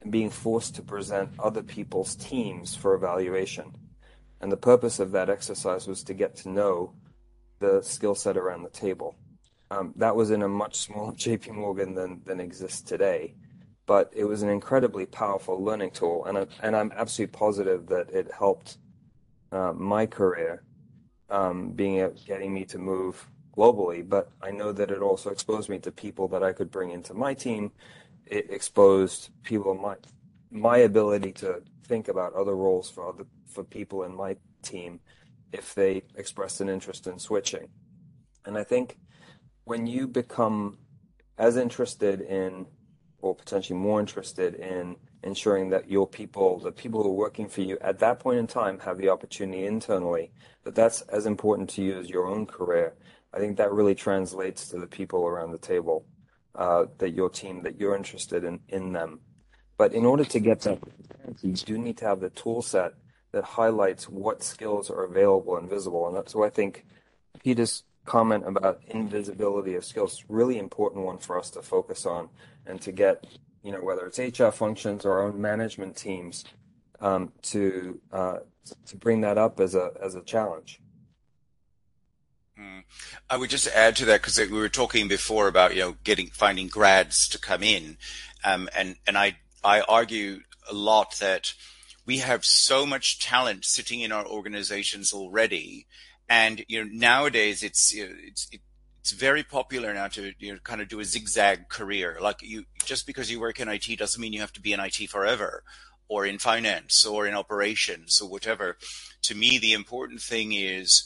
[0.01, 3.73] and being forced to present other people's teams for evaluation.
[4.41, 6.93] And the purpose of that exercise was to get to know
[7.61, 9.17] the skill set around the table.
[9.71, 13.35] Um, that was in a much smaller JP Morgan than, than exists today,
[13.87, 16.25] but it was an incredibly powerful learning tool.
[16.25, 18.79] And, I, and I'm absolutely positive that it helped
[19.51, 20.63] uh, my career
[21.31, 25.79] um, being getting me to move globally, but I know that it also exposed me
[25.81, 27.73] to people that I could bring into my team.
[28.27, 29.97] It exposed people my
[30.51, 35.01] my ability to think about other roles for other for people in my team
[35.53, 37.69] if they expressed an interest in switching.
[38.45, 38.99] And I think
[39.65, 40.79] when you become
[41.39, 42.67] as interested in
[43.21, 47.63] or potentially more interested in ensuring that your people, the people who are working for
[47.63, 50.31] you at that point in time have the opportunity internally,
[50.65, 52.95] that that's as important to you as your own career
[53.33, 56.07] I think that really translates to the people around the table,
[56.55, 59.21] uh, that your team, that you're interested in, in them.
[59.77, 60.79] But in order to get that,
[61.43, 62.95] you do need to have the tool set
[63.33, 66.09] that highlights what skills are available and visible.
[66.09, 66.87] And that's why I think
[67.45, 72.31] Peter's comment about invisibility of skills, really important one for us to focus on
[72.67, 73.25] and to get,
[73.63, 76.45] you know, whether it's HR functions or our own management teams,
[77.01, 78.39] um, to uh,
[78.87, 80.81] to bring that up as a as a challenge.
[82.57, 82.81] Hmm.
[83.31, 86.29] I would just add to that because we were talking before about you know getting
[86.29, 87.99] finding grads to come in,
[88.45, 90.41] um, and and I I argue
[90.71, 91.55] a lot that
[92.05, 95.87] we have so much talent sitting in our organizations already,
[96.29, 98.61] and you know nowadays it's you know, it's it,
[99.01, 102.19] it's very popular now to you know kind of do a zigzag career.
[102.21, 104.81] Like you just because you work in IT doesn't mean you have to be in
[104.81, 105.63] IT forever
[106.09, 108.77] or in finance or in operations or whatever.
[109.23, 111.05] To me, the important thing is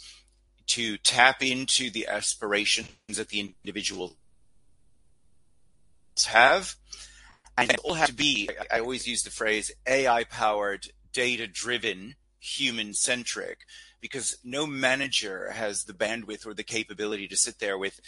[0.69, 4.17] to tap into the aspirations that the individual
[6.27, 6.77] have.
[7.59, 12.15] And it all have to be, I always use the phrase AI powered, data driven,
[12.39, 13.61] human centric,
[14.03, 17.99] because no manager has the bandwidth or the capability to sit there with,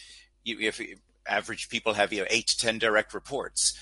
[0.44, 0.78] if
[1.26, 3.72] average people have, you know, eight to 10 direct reports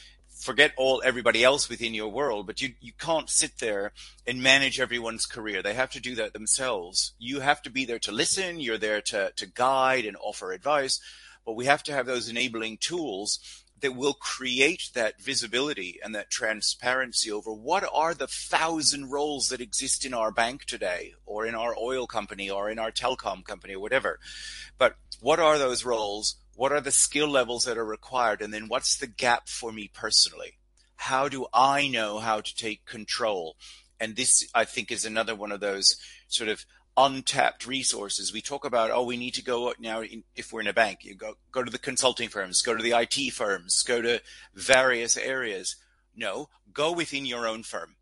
[0.42, 3.92] forget all everybody else within your world, but you, you can't sit there
[4.26, 5.62] and manage everyone's career.
[5.62, 7.12] They have to do that themselves.
[7.18, 8.60] You have to be there to listen.
[8.60, 11.00] You're there to, to guide and offer advice,
[11.46, 16.30] but we have to have those enabling tools that will create that visibility and that
[16.30, 21.54] transparency over what are the thousand roles that exist in our bank today or in
[21.54, 24.18] our oil company or in our telecom company or whatever.
[24.78, 26.36] But what are those roles?
[26.54, 28.40] What are the skill levels that are required?
[28.40, 30.58] And then what's the gap for me personally?
[30.96, 33.56] How do I know how to take control?
[33.98, 35.96] And this, I think, is another one of those
[36.28, 36.64] sort of
[36.96, 38.32] untapped resources.
[38.32, 40.02] We talk about, oh, we need to go now.
[40.02, 42.82] In, if we're in a bank, you go go to the consulting firms, go to
[42.82, 44.20] the IT firms, go to
[44.54, 45.76] various areas.
[46.14, 47.96] No, go within your own firm.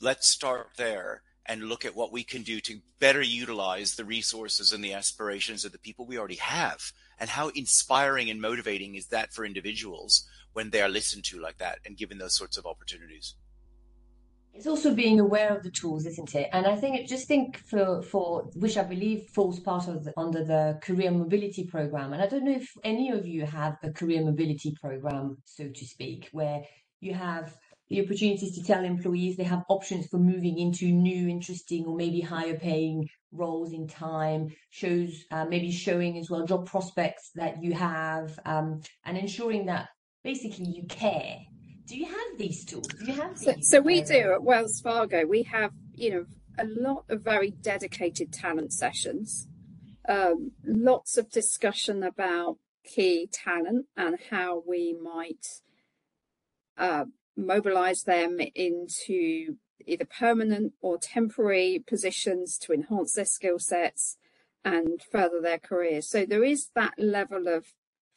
[0.00, 4.72] Let's start there and look at what we can do to better utilize the resources
[4.72, 9.06] and the aspirations of the people we already have and how inspiring and motivating is
[9.08, 12.66] that for individuals when they are listened to like that and given those sorts of
[12.66, 13.34] opportunities?
[14.54, 16.48] It's also being aware of the tools, isn't it?
[16.52, 20.12] And I think it just think for for which I believe falls part of the,
[20.16, 22.12] under the career mobility program.
[22.12, 25.84] And I don't know if any of you have a career mobility program, so to
[25.84, 26.62] speak, where
[27.00, 27.56] you have
[27.88, 32.20] the opportunities to tell employees they have options for moving into new, interesting, or maybe
[32.20, 37.74] higher paying roles in time, shows uh, maybe showing as well job prospects that you
[37.74, 39.88] have, um, and ensuring that
[40.22, 41.38] basically you care.
[41.86, 42.86] Do you have these tools?
[42.88, 45.26] Do you have so, so we do at Wells Fargo.
[45.26, 46.24] We have you know
[46.58, 49.48] a lot of very dedicated talent sessions,
[50.08, 55.46] um, lots of discussion about key talent and how we might
[56.78, 57.04] uh,
[57.36, 64.16] mobilize them into either permanent or temporary positions to enhance their skill sets
[64.64, 66.08] and further their careers.
[66.08, 67.66] So there is that level of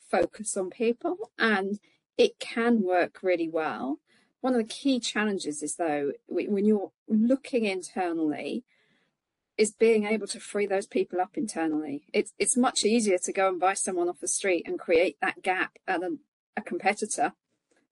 [0.09, 1.79] focus on people and
[2.17, 3.99] it can work really well.
[4.41, 8.63] One of the key challenges is though, when you're looking internally,
[9.57, 12.03] is being able to free those people up internally.
[12.13, 15.41] It's it's much easier to go and buy someone off the street and create that
[15.41, 16.17] gap at a,
[16.55, 17.33] a competitor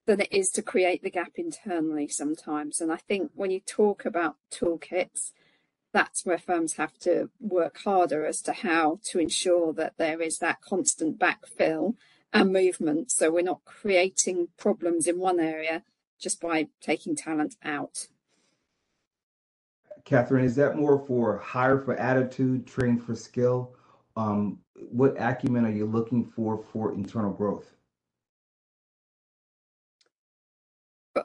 [0.06, 2.80] than it is to create the gap internally sometimes.
[2.80, 5.32] And I think when you talk about toolkits,
[5.92, 10.38] that's where firms have to work harder as to how to ensure that there is
[10.38, 11.94] that constant backfill
[12.32, 13.10] and movement.
[13.10, 15.82] So we're not creating problems in one area
[16.20, 18.08] just by taking talent out.
[20.04, 23.74] Katherine, is that more for hire for attitude, train for skill?
[24.16, 27.76] Um, what acumen are you looking for for internal growth?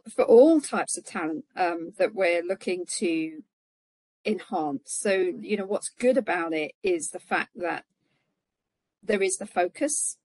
[0.09, 3.43] for all types of talent um, that we're looking to
[4.25, 4.93] enhance.
[4.93, 7.85] So, you know, what's good about it is the fact that
[9.03, 10.17] there is the focus.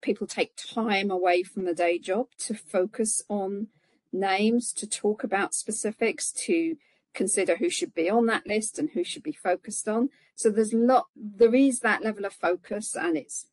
[0.00, 3.68] People take time away from the day job to focus on
[4.12, 6.76] names, to talk about specifics, to
[7.14, 10.10] consider who should be on that list and who should be focused on.
[10.34, 13.46] So there's lot there is that level of focus and it's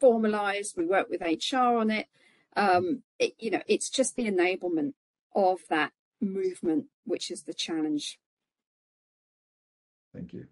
[0.00, 0.76] formalized.
[0.76, 2.08] We work with HR on it.
[2.56, 4.94] Um, it, you know, it's just the enablement
[5.34, 8.18] of that movement, which is the challenge.
[10.12, 10.46] Thank you.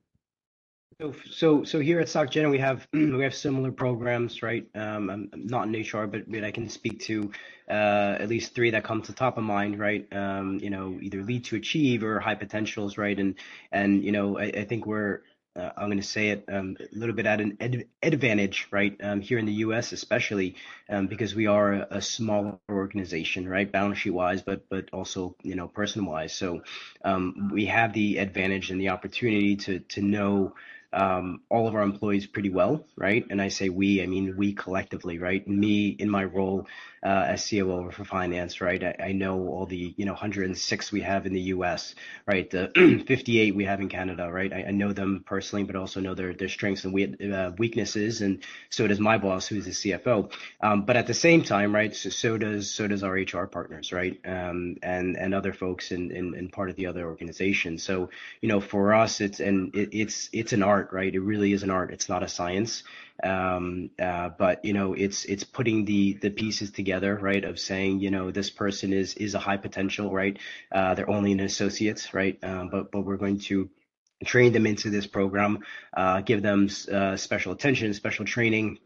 [1.31, 4.67] So, so, here at SocGen, we have we have similar programs, right?
[4.75, 7.31] Um, I'm, not in HR, but, but I can speak to
[7.71, 10.07] uh, at least three that come to top of mind, right?
[10.13, 13.19] Um, you know, either lead to achieve or high potentials, right?
[13.19, 13.37] And
[13.73, 15.23] and you know, I, I think we're
[15.57, 17.57] uh, I'm going to say it um, a little bit at an
[18.03, 18.97] advantage, right?
[19.03, 20.55] Um, here in the U.S., especially
[20.89, 23.71] um, because we are a, a smaller organization, right?
[23.71, 26.35] Balance sheet wise, but but also you know person wise.
[26.35, 26.63] So
[27.05, 30.55] um, we have the advantage and the opportunity to to know
[30.93, 33.25] um, all of our employees pretty well, right?
[33.31, 35.47] And I say we, I mean we collectively, right?
[35.47, 36.67] Me in my role
[37.03, 38.83] uh, as COO for finance, right?
[38.83, 41.95] I, I, know all the you know 106 we have in the U.S.,
[42.27, 42.51] right?
[42.51, 44.53] The 58 we have in Canada, right?
[44.53, 48.21] I, I, know them personally, but also know their their strengths and we, uh, weaknesses,
[48.21, 50.31] and so does my boss, who's the CFO.
[50.61, 51.95] Um, but at the same time, right?
[51.97, 54.21] So, so does so does our HR partners, right?
[54.27, 57.79] Um, and and other folks in, in in part of the other organization.
[57.79, 58.11] So
[58.43, 61.15] you know, for us, it's and it, it's it's an art, right?
[61.15, 61.93] It really is an art.
[61.93, 62.83] It's not a science.
[63.23, 67.45] Um, uh, but you know, it's it's putting the the pieces together, right?
[67.45, 70.39] Of saying, you know, this person is is a high potential, right?
[70.73, 72.39] Uh, they're only an associate, right?
[72.43, 73.69] Um, but but we're going to
[74.25, 75.61] train them into this program,
[75.97, 78.79] uh, give them uh, special attention, special training,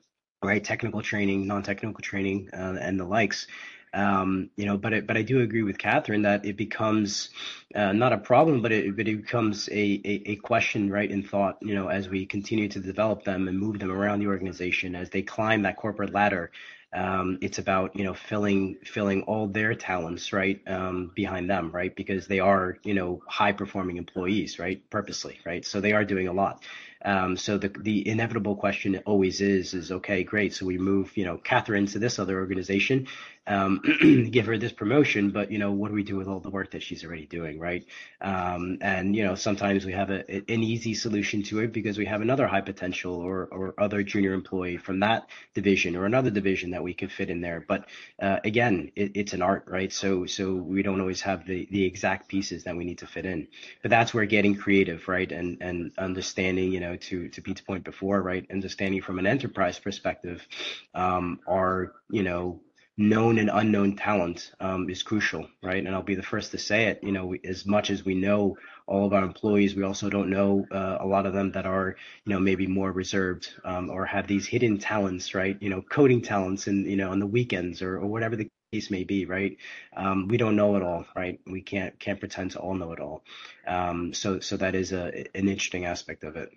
[0.42, 0.62] right?
[0.62, 3.46] Technical training, non-technical training, uh, and the likes.
[3.94, 7.30] Um, you know, but it, but I do agree with Katherine that it becomes
[7.74, 11.22] uh, not a problem, but it but it becomes a, a, a question, right, in
[11.22, 11.58] thought.
[11.62, 15.10] You know, as we continue to develop them and move them around the organization, as
[15.10, 16.50] they climb that corporate ladder,
[16.94, 21.94] um, it's about you know filling filling all their talents right um, behind them right
[21.94, 26.28] because they are you know high performing employees right purposely right so they are doing
[26.28, 26.62] a lot
[27.04, 31.24] um, so the the inevitable question always is is okay great so we move you
[31.24, 33.08] know Katherine to this other organization
[33.46, 33.80] um,
[34.30, 36.70] give her this promotion, but you know, what do we do with all the work
[36.70, 37.84] that she's already doing, right?
[38.20, 42.06] Um, and you know, sometimes we have a, an easy solution to it because we
[42.06, 46.70] have another high potential or or other junior employee from that division or another division
[46.70, 47.64] that we could fit in there.
[47.66, 47.86] But
[48.20, 49.92] uh, again, it, it's an art, right?
[49.92, 53.26] So so we don't always have the the exact pieces that we need to fit
[53.26, 53.48] in.
[53.82, 57.84] But that's where getting creative, right, and and understanding, you know, to to Pete's point
[57.84, 60.46] before, right, understanding from an enterprise perspective,
[60.94, 62.60] um, are you know
[62.96, 65.84] known and unknown talent um, is crucial, right?
[65.84, 67.00] And I'll be the first to say it.
[67.02, 70.30] You know, we, as much as we know all of our employees, we also don't
[70.30, 74.04] know uh, a lot of them that are, you know, maybe more reserved um, or
[74.06, 75.56] have these hidden talents, right?
[75.60, 78.90] You know, coding talents, and you know, on the weekends or, or whatever the case
[78.90, 79.56] may be, right?
[79.96, 81.40] Um, we don't know it all, right?
[81.46, 83.24] We can't can't pretend to all know it all.
[83.66, 86.50] Um, so so that is a an interesting aspect of it.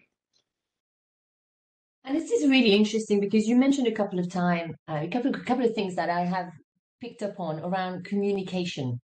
[2.08, 5.36] And this is really interesting because you mentioned a couple of times uh, a couple
[5.36, 6.54] a couple of things that I have
[7.02, 9.02] picked up on around communication.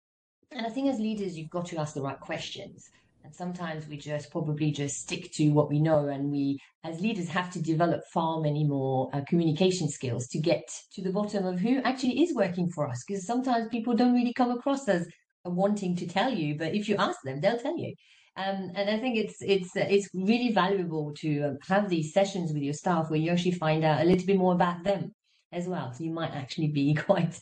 [0.51, 2.91] And I think as leaders, you've got to ask the right questions.
[3.23, 7.27] And sometimes we just probably just stick to what we know, and we, as leaders,
[7.29, 10.61] have to develop far many more uh, communication skills to get
[10.93, 13.03] to the bottom of who actually is working for us.
[13.07, 15.07] Because sometimes people don't really come across as
[15.43, 17.95] wanting to tell you, but if you ask them, they'll tell you.
[18.37, 22.53] Um, and I think it's it's uh, it's really valuable to um, have these sessions
[22.53, 25.13] with your staff where you actually find out a little bit more about them
[25.51, 25.91] as well.
[25.91, 27.39] So you might actually be quite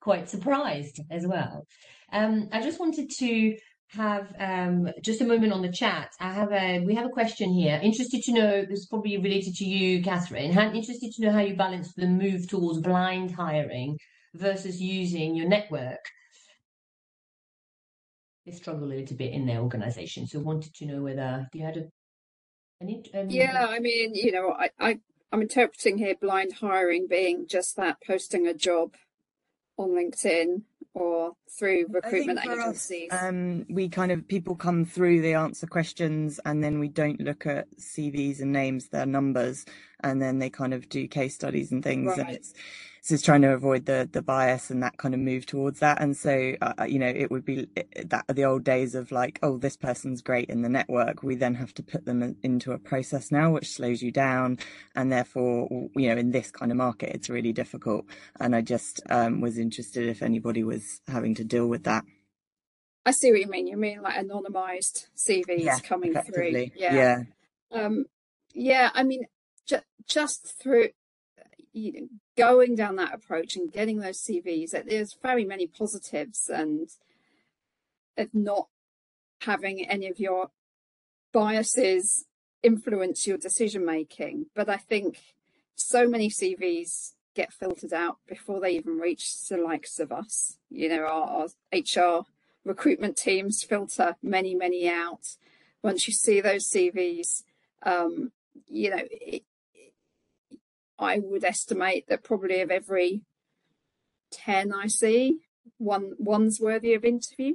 [0.00, 1.66] quite surprised as well.
[2.12, 3.56] Um, I just wanted to
[3.90, 6.10] have um, just a moment on the chat.
[6.20, 7.80] I have a we have a question here.
[7.82, 10.52] Interested to know this is probably related to you, Katherine.
[10.52, 13.98] How, interested to know how you balance the move towards blind hiring
[14.34, 15.98] versus using your network
[18.48, 20.26] they struggle a little bit in their organization.
[20.26, 21.88] So wanted to know whether you had a
[22.80, 25.00] any, um, yeah, I mean, you know, I, I
[25.32, 28.94] I'm interpreting here blind hiring being just that posting a job
[29.76, 30.62] on LinkedIn
[30.94, 33.10] or through recruitment agencies?
[33.10, 37.20] Us, um, we kind of people come through, they answer questions, and then we don't
[37.20, 39.64] look at CVs and names, their numbers,
[40.00, 42.18] and then they kind of do case studies and things, right.
[42.20, 42.54] and it's
[43.08, 45.98] so it's trying to avoid the the bias and that kind of move towards that.
[45.98, 47.66] And so, uh, uh you know, it would be
[48.04, 51.22] that the old days of like, oh, this person's great in the network.
[51.22, 54.58] We then have to put them into a process now, which slows you down,
[54.94, 58.04] and therefore, you know, in this kind of market, it's really difficult.
[58.40, 62.04] And I just um, was interested if anybody was having to deal with that.
[63.06, 63.68] I see what you mean.
[63.68, 66.68] You mean like anonymized CVs yeah, coming through?
[66.76, 66.94] Yeah.
[66.94, 67.18] Yeah.
[67.72, 68.04] Um,
[68.52, 68.90] yeah.
[68.92, 69.22] I mean,
[69.64, 70.90] ju- just through
[71.78, 76.88] you know, going down that approach and getting those CVs, there's very many positives and
[78.16, 78.68] of not
[79.42, 80.50] having any of your
[81.32, 82.26] biases
[82.62, 84.46] influence your decision making.
[84.54, 85.18] But I think
[85.76, 90.58] so many CVs get filtered out before they even reach the likes of us.
[90.70, 92.24] You know, our, our HR
[92.64, 95.36] recruitment teams filter many, many out.
[95.82, 97.44] Once you see those CVs,
[97.84, 98.32] um,
[98.66, 99.44] you know, it,
[100.98, 103.22] I would estimate that probably of every
[104.32, 105.38] 10 I see,
[105.78, 107.54] one one's worthy of interview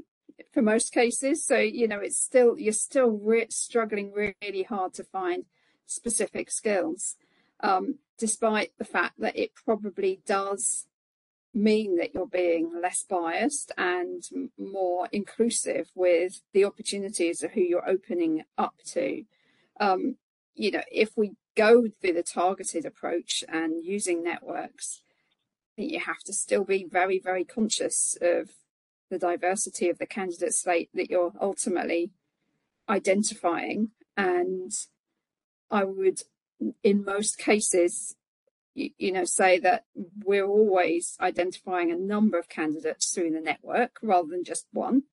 [0.51, 1.45] for most cases.
[1.45, 5.46] So, you know, it's still, you're still re- struggling really hard to find
[5.85, 7.15] specific skills,
[7.60, 10.87] um, despite the fact that it probably does
[11.54, 14.23] mean that you're being less biased and
[14.58, 19.23] more inclusive with the opportunities of who you're opening up to.
[19.79, 20.15] Um,
[20.56, 25.01] you know, if we go through the targeted approach and using networks,
[25.77, 28.51] you have to still be very, very conscious of
[29.10, 32.12] the diversity of the candidate slate that you're ultimately
[32.89, 33.89] identifying.
[34.17, 34.71] And
[35.69, 36.21] I would,
[36.83, 38.15] in most cases,
[38.75, 39.85] you, you, know, say that
[40.23, 45.04] we're always identifying a number of candidates through the network rather than just one.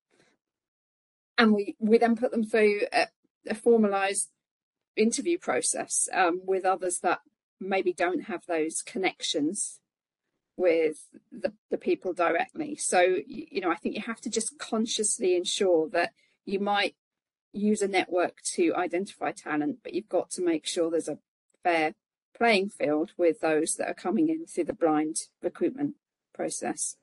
[1.37, 3.07] And we, we then put them through a,
[3.47, 4.29] a formalized
[4.95, 7.19] interview process um, with others that
[7.59, 9.79] maybe don't have those connections
[10.57, 12.75] with the, the people directly.
[12.75, 16.11] So, you know, I think you have to just consciously ensure that
[16.45, 16.95] you might
[17.53, 21.19] use a network to identify talent, but you've got to make sure there's a
[21.63, 21.93] fair
[22.37, 25.95] playing field with those that are coming in through the blind recruitment
[26.33, 26.95] process.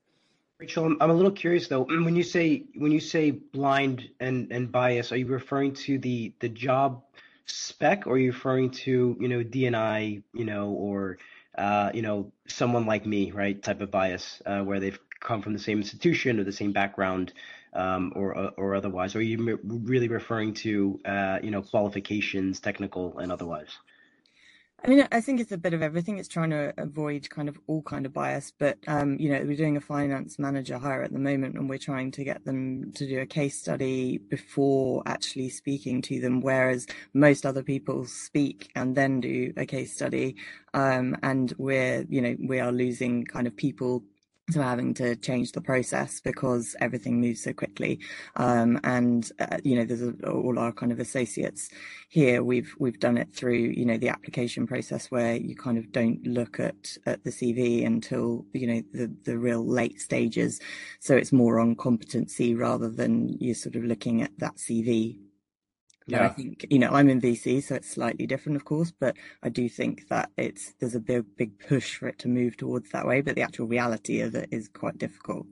[0.59, 1.85] Rachel, I'm, I'm a little curious though.
[2.05, 6.33] When you say when you say blind and, and bias, are you referring to the
[6.41, 7.03] the job
[7.51, 11.19] spec, or are you referring to you know D&I, you know, or
[11.57, 15.53] uh, you know someone like me, right, type of bias, uh, where they've come from
[15.53, 17.33] the same institution or the same background,
[17.73, 19.15] um, or or otherwise?
[19.15, 23.79] Or are you really referring to uh, you know qualifications, technical and otherwise?
[24.85, 26.19] I mean, I think it's a bit of everything.
[26.19, 29.57] It's trying to avoid kind of all kind of bias, but um, you know, we're
[29.57, 33.07] doing a finance manager hire at the moment, and we're trying to get them to
[33.07, 36.41] do a case study before actually speaking to them.
[36.43, 40.37] Whereas most other people speak and then do a case study,
[40.75, 44.05] um, and we're you know we are losing kind of people
[44.53, 48.01] to having to change the process because everything moves so quickly.
[48.37, 51.71] Um, and uh, you know, there's a, all our kind of associates
[52.09, 52.43] here.
[52.43, 56.27] We've we've done it through you know the application process where you kind of don't
[56.27, 60.61] look at at the CV until you know the the real late stages.
[61.01, 65.19] So it's more on competency rather than you're sort of looking at that CV
[66.09, 66.25] yeah.
[66.25, 69.49] I think, you know, I'm in VC, so it's slightly different, of course, but I
[69.49, 73.07] do think that it's, there's a big, big push for it to move towards that
[73.07, 75.47] way, but the actual reality of it is quite difficult.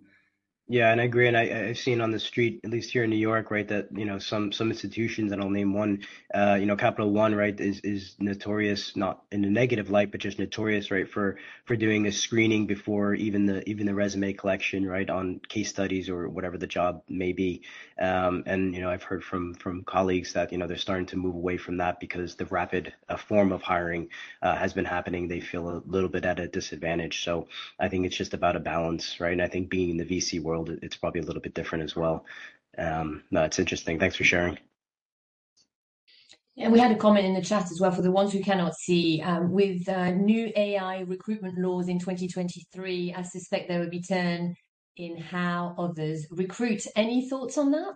[0.69, 1.29] Yeah, and I agree.
[1.29, 3.87] And I, I've seen on the street, at least here in New York, right, that
[3.93, 6.05] you know some some institutions, and I'll name one,
[6.35, 10.21] uh, you know, Capital One, right, is is notorious, not in a negative light, but
[10.21, 14.85] just notorious, right, for for doing a screening before even the even the resume collection,
[14.85, 17.63] right, on case studies or whatever the job may be.
[18.01, 21.17] Um, and you know, I've heard from from colleagues that you know they're starting to
[21.17, 24.09] move away from that because the rapid uh, form of hiring
[24.43, 25.29] uh, has been happening.
[25.29, 27.23] They feel a little bit at a disadvantage.
[27.23, 27.47] So
[27.79, 29.33] I think it's just about a balance, right?
[29.33, 31.85] And I think being in the VC world world, it's probably a little bit different
[31.85, 32.25] as well.
[32.79, 33.99] Um, no, it's interesting.
[33.99, 34.59] Thanks for sharing.
[36.59, 38.75] And we had a comment in the chat as well for the ones who cannot
[38.75, 39.21] see.
[39.21, 44.55] Um, with uh, new AI recruitment laws in 2023, I suspect there will be turn
[44.97, 46.87] in how others recruit.
[46.97, 47.93] Any thoughts on that?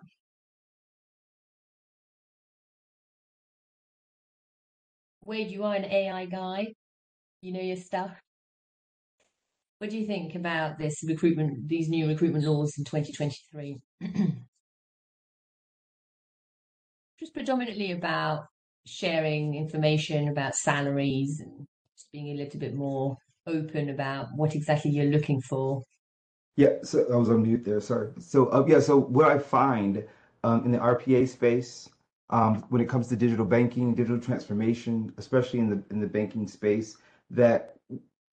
[5.24, 6.74] Wade, you are an AI guy.
[7.40, 8.10] You know your stuff.
[9.80, 13.78] What do you think about this recruitment, these new recruitment laws in 2023?
[17.18, 18.44] Just predominantly about
[18.84, 21.66] sharing information about salaries and
[21.96, 23.16] just being a little bit more
[23.46, 25.80] open about what exactly you're looking for.
[26.56, 27.80] Yeah, so I was on mute there.
[27.80, 28.10] Sorry.
[28.18, 30.04] So uh, yeah, so what I find
[30.44, 31.88] um, in the RPA space
[32.28, 36.46] um, when it comes to digital banking, digital transformation, especially in the in the banking
[36.46, 36.98] space,
[37.30, 37.76] that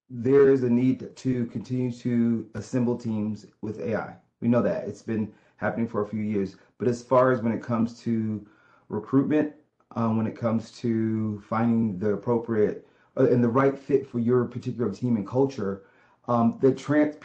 [0.10, 4.16] there is a need to continue to assemble teams with AI.
[4.40, 6.56] We know that it's been happening for a few years.
[6.78, 8.46] But as far as when it comes to
[8.90, 9.54] recruitment,
[9.96, 12.88] um, when it comes to finding the appropriate
[13.18, 15.84] uh, and the right fit for your particular team and culture,
[16.28, 17.16] um, the trans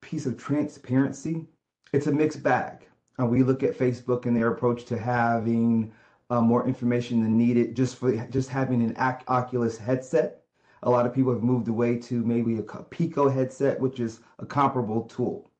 [0.00, 1.46] piece of transparency,
[1.92, 2.88] it's a mixed bag.
[3.20, 5.92] Uh, we look at Facebook and their approach to having
[6.30, 8.96] uh, more information than needed just for just having an
[9.28, 10.43] Oculus headset
[10.84, 14.46] a lot of people have moved away to maybe a Pico headset, which is a
[14.46, 15.50] comparable tool,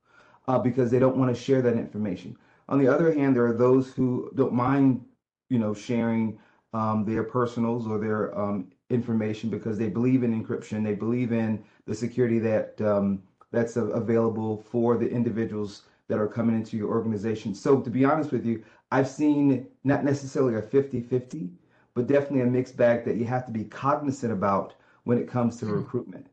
[0.49, 2.37] uh, because they don't want to share that information.
[2.69, 5.05] On the other hand, there are those who don't mind,
[5.49, 6.39] you know, sharing
[6.75, 10.85] um, their personals or their um, information because they believe in encryption.
[10.85, 16.55] They believe in the security that um, that's available for the individuals that are coming
[16.55, 17.55] into your organization.
[17.55, 21.51] So to be honest with you, I've seen not necessarily a 50-50,
[21.95, 24.75] but definitely a mixed bag that you have to be cognizant about
[25.05, 25.73] when it comes to hmm.
[25.73, 26.27] recruitment.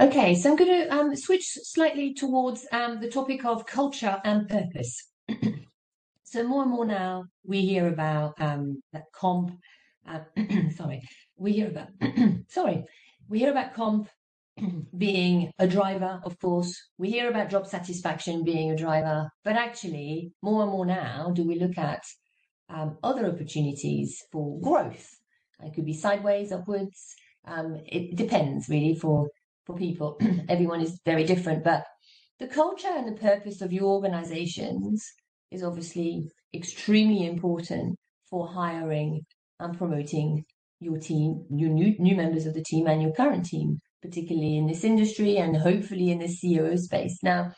[0.00, 4.48] Okay, so I'm going to um, switch slightly towards um, the topic of culture and
[4.48, 5.08] purpose.
[6.24, 9.56] so more and more now we hear about um, that comp.
[10.06, 10.20] Uh,
[10.76, 11.00] sorry,
[11.36, 11.88] we hear about
[12.48, 12.84] sorry,
[13.28, 14.08] we hear about comp
[14.98, 16.76] being a driver, of course.
[16.98, 21.46] We hear about job satisfaction being a driver, but actually, more and more now, do
[21.46, 22.02] we look at
[22.68, 25.08] um, other opportunities for growth.
[25.60, 27.14] It could be sideways, upwards.
[27.46, 29.28] Um, it depends really for
[29.66, 30.20] for people.
[30.48, 31.84] Everyone is very different, but
[32.38, 35.04] the culture and the purpose of your organizations
[35.50, 37.96] is obviously extremely important
[38.28, 39.20] for hiring
[39.60, 40.44] and promoting
[40.80, 44.66] your team, your new new members of the team and your current team, particularly in
[44.66, 47.18] this industry and hopefully in the COO space.
[47.22, 47.52] Now,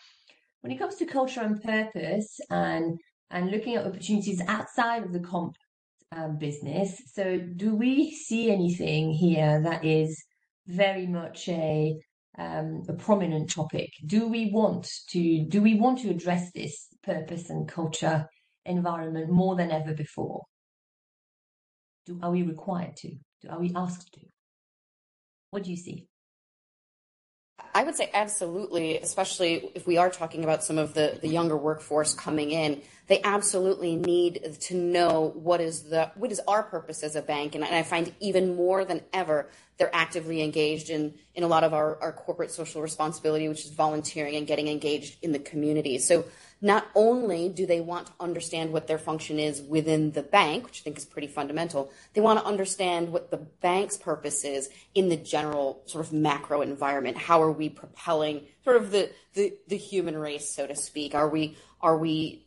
[0.61, 2.99] when it comes to culture and purpose and
[3.31, 5.57] and looking at opportunities outside of the comp
[6.13, 10.25] um, business, so do we see anything here that is
[10.67, 11.95] very much a
[12.39, 13.91] um, a prominent topic?
[14.05, 18.27] Do we want to do we want to address this purpose and culture
[18.65, 20.43] environment more than ever before?
[22.05, 23.09] Do, are we required to?
[23.43, 24.21] Do, are we asked to?
[25.51, 26.07] What do you see?
[27.77, 31.59] I would say absolutely, especially if we are talking about some of the, the younger
[31.59, 32.81] workforce coming in.
[33.07, 37.55] They absolutely need to know what is the what is our purpose as a bank,
[37.55, 41.65] and, and I find even more than ever they're actively engaged in in a lot
[41.65, 45.99] of our, our corporate social responsibility, which is volunteering and getting engaged in the community.
[45.99, 46.25] So
[46.61, 50.81] not only do they want to understand what their function is within the bank, which
[50.81, 55.09] I think is pretty fundamental, they want to understand what the bank's purpose is in
[55.09, 57.19] the general sort of macro environment.
[57.19, 61.15] How are we propelling sort of the, the, the human race, so to speak?
[61.15, 62.47] Are we, are we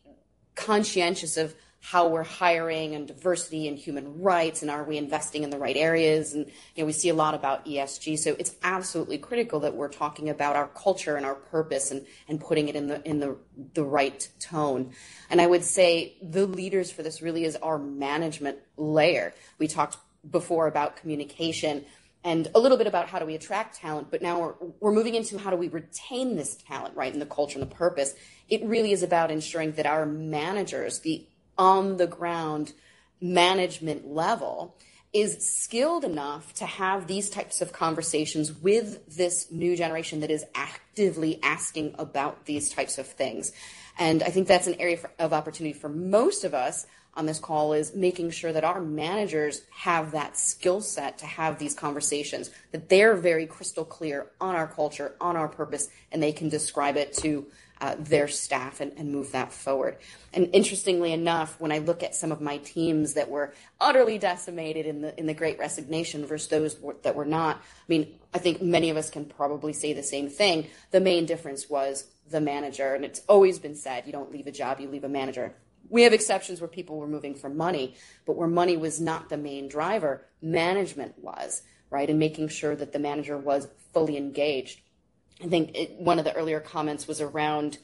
[0.55, 5.49] conscientious of how we're hiring and diversity and human rights and are we investing in
[5.49, 6.33] the right areas?
[6.33, 9.89] And you know we see a lot about ESG so it's absolutely critical that we're
[9.89, 13.37] talking about our culture and our purpose and and putting it in the in the
[13.73, 14.91] the right tone.
[15.29, 19.33] And I would say the leaders for this really is our management layer.
[19.57, 19.97] We talked
[20.29, 21.85] before about communication
[22.23, 25.15] and a little bit about how do we attract talent, but now we're, we're moving
[25.15, 28.13] into how do we retain this talent, right, and the culture and the purpose.
[28.49, 31.25] It really is about ensuring that our managers, the
[31.59, 32.73] on the ground
[33.21, 34.75] management level
[35.11, 40.45] is skilled enough to have these types of conversations with this new generation that is
[40.55, 43.51] actively asking about these types of things.
[43.97, 46.85] And I think that's an area for, of opportunity for most of us
[47.15, 51.57] on this call is making sure that our managers have that skill set to have
[51.57, 56.31] these conversations, that they're very crystal clear on our culture, on our purpose, and they
[56.31, 57.47] can describe it to
[57.81, 59.97] uh, their staff and, and move that forward.
[60.33, 64.85] And interestingly enough, when I look at some of my teams that were utterly decimated
[64.85, 68.61] in the in the Great Resignation versus those that were not, I mean, I think
[68.61, 70.67] many of us can probably say the same thing.
[70.91, 74.51] The main difference was the manager, and it's always been said: you don't leave a
[74.51, 75.55] job, you leave a manager.
[75.89, 79.37] We have exceptions where people were moving for money, but where money was not the
[79.37, 84.81] main driver, management was right, and making sure that the manager was fully engaged.
[85.41, 87.77] I think it, one of the earlier comments was around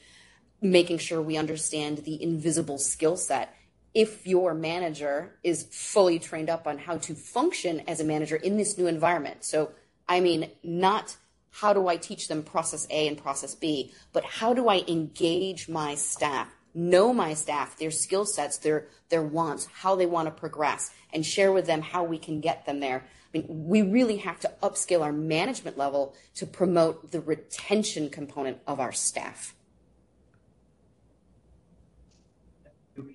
[0.60, 3.54] making sure we understand the invisible skill set.
[3.94, 8.56] If your manager is fully trained up on how to function as a manager in
[8.56, 9.44] this new environment.
[9.44, 9.72] So,
[10.08, 11.16] I mean, not
[11.50, 15.68] how do I teach them process A and process B, but how do I engage
[15.68, 20.32] my staff, know my staff, their skill sets, their, their wants, how they want to
[20.32, 23.06] progress, and share with them how we can get them there
[23.48, 28.92] we really have to upscale our management level to promote the retention component of our
[28.92, 29.54] staff.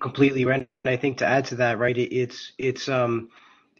[0.00, 0.68] Completely right.
[0.84, 3.30] I think to add to that, right, it, it's it's um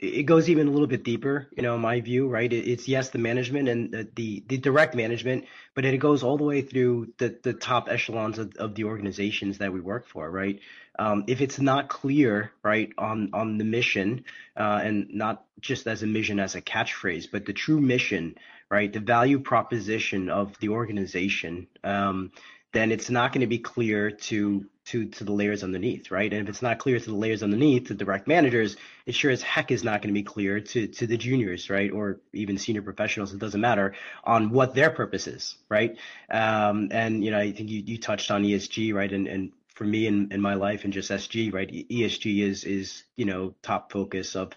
[0.03, 2.53] it goes even a little bit deeper, you know, my view, right?
[2.53, 5.45] It, it's yes, the management and the, the, the direct management,
[5.76, 9.59] but it goes all the way through the the top echelons of, of the organizations
[9.59, 10.59] that we work for, right?
[10.99, 14.24] Um, if it's not clear, right, on on the mission,
[14.57, 18.36] uh, and not just as a mission as a catchphrase, but the true mission,
[18.70, 22.32] right, the value proposition of the organization, um,
[22.72, 26.32] then it's not going to be clear to to to the layers underneath, right?
[26.32, 28.76] And if it's not clear to the layers underneath, the direct managers,
[29.07, 31.90] it sure as heck is not going to be clear to to the juniors, right,
[31.90, 33.32] or even senior professionals.
[33.32, 35.97] It doesn't matter on what their purpose is, right?
[36.28, 39.85] Um, and you know, I think you you touched on ESG, right, and and for
[39.85, 41.70] me in, in my life and just SG, right?
[41.70, 44.53] ESG is is you know top focus of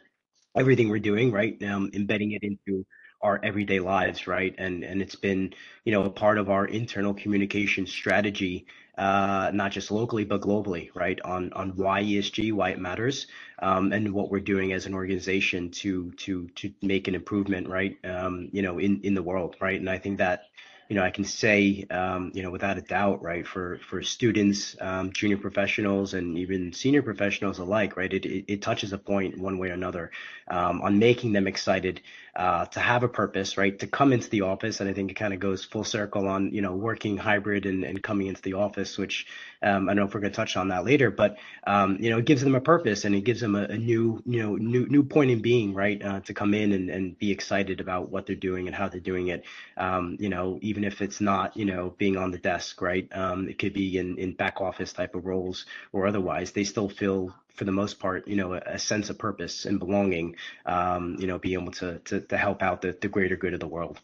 [0.55, 1.61] everything we're doing, right?
[1.63, 2.86] Um, embedding it into
[3.22, 4.53] our everyday lives, right?
[4.57, 5.53] And and it's been
[5.84, 10.89] you know a part of our internal communication strategy, uh, not just locally but globally,
[10.95, 11.20] right?
[11.22, 13.28] On on why ESG, why it matters,
[13.59, 17.97] um, and what we're doing as an organization to to to make an improvement, right?
[18.05, 19.80] Um, you know, in in the world, right?
[19.80, 20.43] And I think that
[20.89, 24.75] you know, I can say, um, you know, without a doubt, right, for for students,
[24.79, 29.38] um, junior professionals, and even senior professionals alike, right, it, it, it touches a point
[29.38, 30.11] one way or another
[30.47, 32.01] um, on making them excited
[32.36, 33.79] uh, to have a purpose, right?
[33.79, 36.53] To come into the office, and I think it kind of goes full circle on
[36.53, 39.27] you know working hybrid and, and coming into the office, which
[39.63, 42.09] um, I don't know if we're going to touch on that later, but um, you
[42.09, 44.55] know it gives them a purpose and it gives them a, a new you know
[44.55, 46.03] new new point in being, right?
[46.03, 48.99] Uh, to come in and, and be excited about what they're doing and how they're
[48.99, 49.45] doing it.
[49.77, 53.07] Um, you know, even if it's not you know being on the desk, right?
[53.13, 56.51] Um, it could be in in back office type of roles or otherwise.
[56.51, 59.80] They still feel for the most part, you know, a, a sense of purpose and
[59.80, 60.36] belonging,
[60.66, 63.60] um, you know, be able to, to, to help out the, the greater good of
[63.60, 63.99] the world.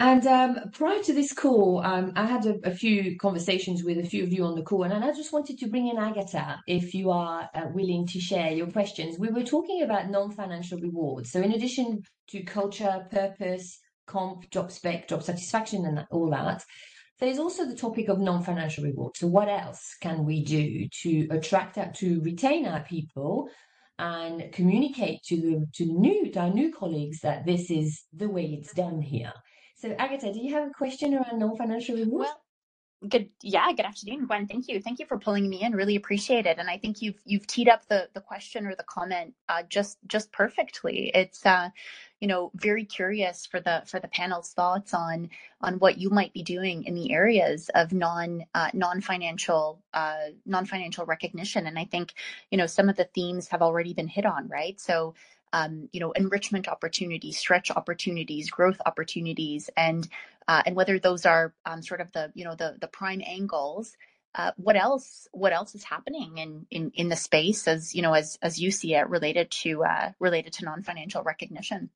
[0.00, 4.04] And um, prior to this call, um, I had a, a, few conversations with a
[4.04, 6.94] few of you on the call, and I just wanted to bring in Agatha if
[6.94, 9.18] you are uh, willing to share your questions.
[9.18, 11.32] We were talking about non financial rewards.
[11.32, 16.64] So, in addition to culture, purpose, comp, job spec, job satisfaction, and all that,
[17.20, 19.16] there's also the topic of non-financial reward.
[19.16, 23.48] So what else can we do to attract to retain our people
[23.98, 28.44] and communicate to the to new to our new colleagues that this is the way
[28.44, 29.32] it's done here.
[29.76, 32.26] So Agatha, do you have a question around non-financial reward?
[32.26, 32.42] Well,
[33.08, 36.46] good yeah good afternoon gwen thank you thank you for pulling me in really appreciate
[36.46, 39.62] it and i think you've you've teed up the the question or the comment uh,
[39.68, 41.68] just just perfectly it's uh
[42.20, 46.32] you know very curious for the for the panel's thoughts on on what you might
[46.32, 51.78] be doing in the areas of non uh, non financial uh, non financial recognition and
[51.78, 52.14] i think
[52.50, 55.14] you know some of the themes have already been hit on right so
[55.52, 60.08] um, you know, enrichment opportunities, stretch opportunities, growth opportunities, and
[60.46, 63.96] uh, and whether those are um, sort of the you know the the prime angles.
[64.34, 65.26] Uh, what else?
[65.32, 68.70] What else is happening in, in in the space as you know as as you
[68.70, 71.90] see it related to uh, related to non financial recognition?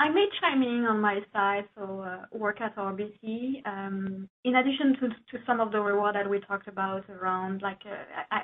[0.00, 3.66] I may chime in on my side, so uh, work at RBC.
[3.66, 7.80] Um, in addition to, to some of the reward that we talked about around, like,
[7.84, 8.38] uh,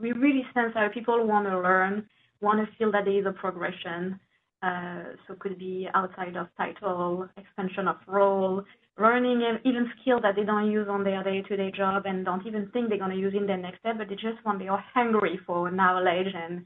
[0.00, 2.06] we really sense that people want to learn,
[2.40, 4.20] want to feel that there is a progression.
[4.62, 8.62] Uh, so could be outside of title, expansion of role,
[8.96, 12.88] learning even skills that they don't use on their day-to-day job and don't even think
[12.88, 15.40] they're going to use in their next step, but they just want, they are hungry
[15.44, 16.64] for knowledge and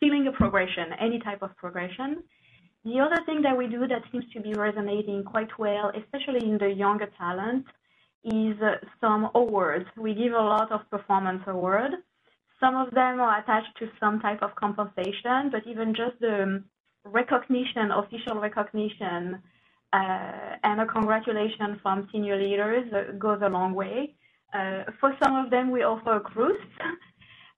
[0.00, 2.22] feeling a progression, any type of progression.
[2.84, 6.58] The other thing that we do that seems to be resonating quite well, especially in
[6.58, 7.64] the younger talent,
[8.24, 9.86] is uh, some awards.
[9.96, 11.94] We give a lot of performance awards.
[12.60, 16.62] Some of them are attached to some type of compensation, but even just the
[17.04, 19.42] recognition, official recognition,
[19.94, 24.14] uh, and a congratulation from senior leaders uh, goes a long way.
[24.52, 26.60] Uh, for some of them, we offer a cruise.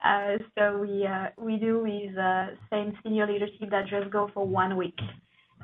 [0.07, 4.46] Uh, so we uh, we do with uh, same senior leadership that just go for
[4.46, 4.98] one week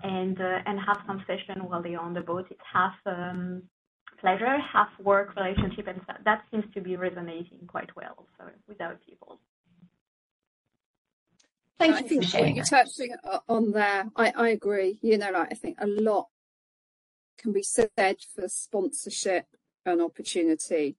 [0.02, 2.46] and and have some session while they're on the boat.
[2.50, 3.62] It's half um,
[4.20, 8.26] pleasure, half work relationship, and that seems to be resonating quite well.
[8.36, 9.38] So with our people.
[11.78, 13.14] Thank you I think what you're touching
[13.48, 14.98] on there, I, I agree.
[15.02, 16.28] You know, like I think a lot
[17.38, 17.90] can be said
[18.34, 19.46] for sponsorship
[19.86, 20.96] and opportunity.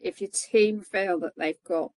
[0.00, 1.92] If your team feel that they've got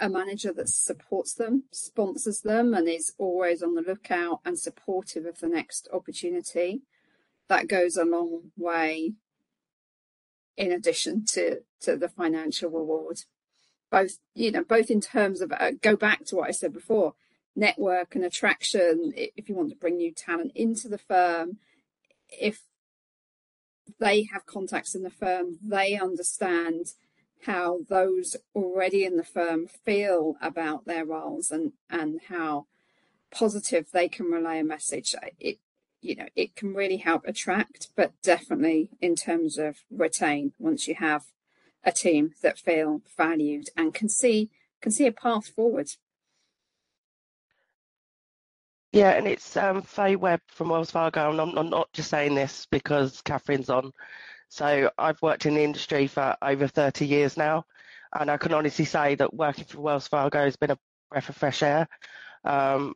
[0.00, 5.26] a manager that supports them, sponsors them, and is always on the lookout and supportive
[5.26, 6.82] of the next opportunity,
[7.48, 9.14] that goes a long way
[10.56, 13.20] in addition to, to the financial reward.
[13.90, 17.14] Both, you know, both in terms of, uh, go back to what I said before,
[17.56, 21.58] network and attraction, if you want to bring new talent into the firm,
[22.28, 22.62] if
[23.98, 26.88] they have contacts in the firm, they understand
[27.46, 32.66] how those already in the firm feel about their roles and and how
[33.30, 35.14] positive they can relay a message.
[35.38, 35.58] It
[36.00, 40.94] you know it can really help attract but definitely in terms of retain once you
[40.94, 41.24] have
[41.84, 45.88] a team that feel valued and can see can see a path forward.
[48.92, 52.34] Yeah and it's um faye webb from wells fargo and I'm, I'm not just saying
[52.34, 53.92] this because Katherine's on
[54.48, 57.64] so I've worked in the industry for over 30 years now,
[58.18, 60.78] and I can honestly say that working for Wells Fargo has been a
[61.10, 61.88] breath of fresh air.
[62.44, 62.94] Um,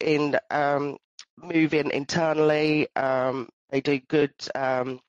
[0.00, 0.96] in um,
[1.36, 5.00] moving internally, um, they do good um,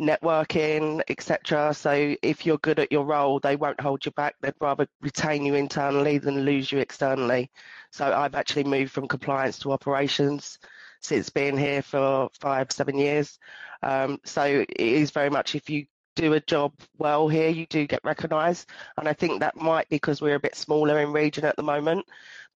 [0.00, 1.72] networking, etc.
[1.74, 4.36] So if you're good at your role, they won't hold you back.
[4.40, 7.50] They'd rather retain you internally than lose you externally.
[7.90, 10.58] So I've actually moved from compliance to operations
[11.00, 13.38] since being here for five, seven years.
[13.82, 15.86] Um, so it is very much if you
[16.16, 18.68] do a job well here, you do get recognised.
[18.96, 21.62] And I think that might be because we're a bit smaller in region at the
[21.62, 22.04] moment,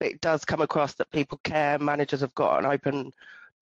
[0.00, 1.78] but it does come across that people care.
[1.78, 3.12] Managers have got an open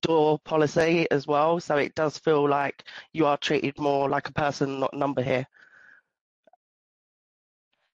[0.00, 4.32] door policy as well, so it does feel like you are treated more like a
[4.32, 5.46] person, not a number here.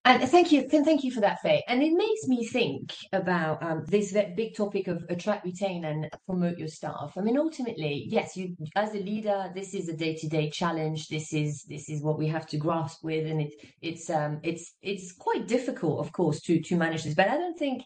[0.07, 1.65] And thank you, thank you for that, Faye.
[1.67, 6.59] And it makes me think about um, this big topic of attract, retain, and promote
[6.59, 7.15] your staff.
[7.19, 11.09] I mean, ultimately, yes, you as a leader, this is a day-to-day challenge.
[11.09, 14.75] This is this is what we have to grasp with, and it, it's um it's
[14.81, 17.17] it's quite difficult, of course, to to manage this.
[17.17, 17.83] But I don't think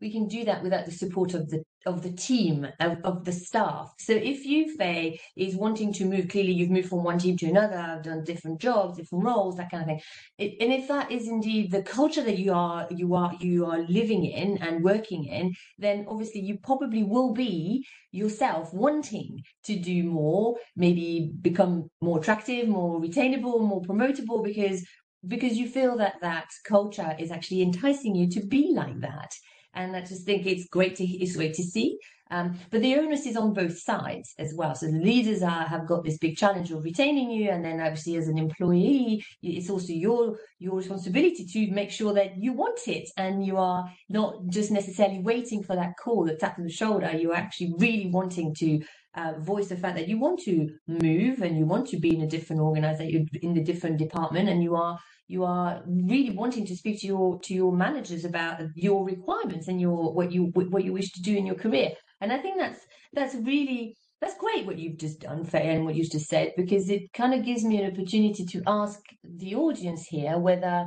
[0.00, 3.32] we can do that without the support of the of the team of, of the
[3.32, 3.94] staff.
[3.98, 7.36] So if you faye uh, is wanting to move clearly you've moved from one team
[7.36, 10.00] to another i've done different jobs different roles that kind of thing.
[10.38, 13.80] It, and if that is indeed the culture that you are you are you are
[13.82, 20.04] living in and working in then obviously you probably will be yourself wanting to do
[20.04, 24.84] more maybe become more attractive more retainable more promotable because
[25.26, 29.32] because you feel that that culture is actually enticing you to be like that
[29.74, 31.98] and I just think it's great to it's great to see.
[32.30, 34.74] Um, but the onus is on both sides as well.
[34.74, 38.16] So the leaders are, have got this big challenge of retaining you, and then obviously
[38.16, 43.08] as an employee, it's also your your responsibility to make sure that you want it
[43.18, 47.10] and you are not just necessarily waiting for that call, the tap on the shoulder.
[47.14, 48.80] You're actually really wanting to
[49.16, 52.22] uh, voice the fact that you want to move and you want to be in
[52.22, 54.98] a different organization, in a different department, and you are
[55.28, 59.80] you are really wanting to speak to your to your managers about your requirements and
[59.80, 61.90] your what you what you wish to do in your career.
[62.20, 62.80] And I think that's
[63.12, 66.88] that's really that's great what you've just done, Faye, and what you've just said, because
[66.88, 70.86] it kind of gives me an opportunity to ask the audience here whether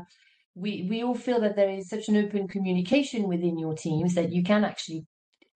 [0.55, 4.31] we we all feel that there is such an open communication within your teams that
[4.31, 5.05] you can actually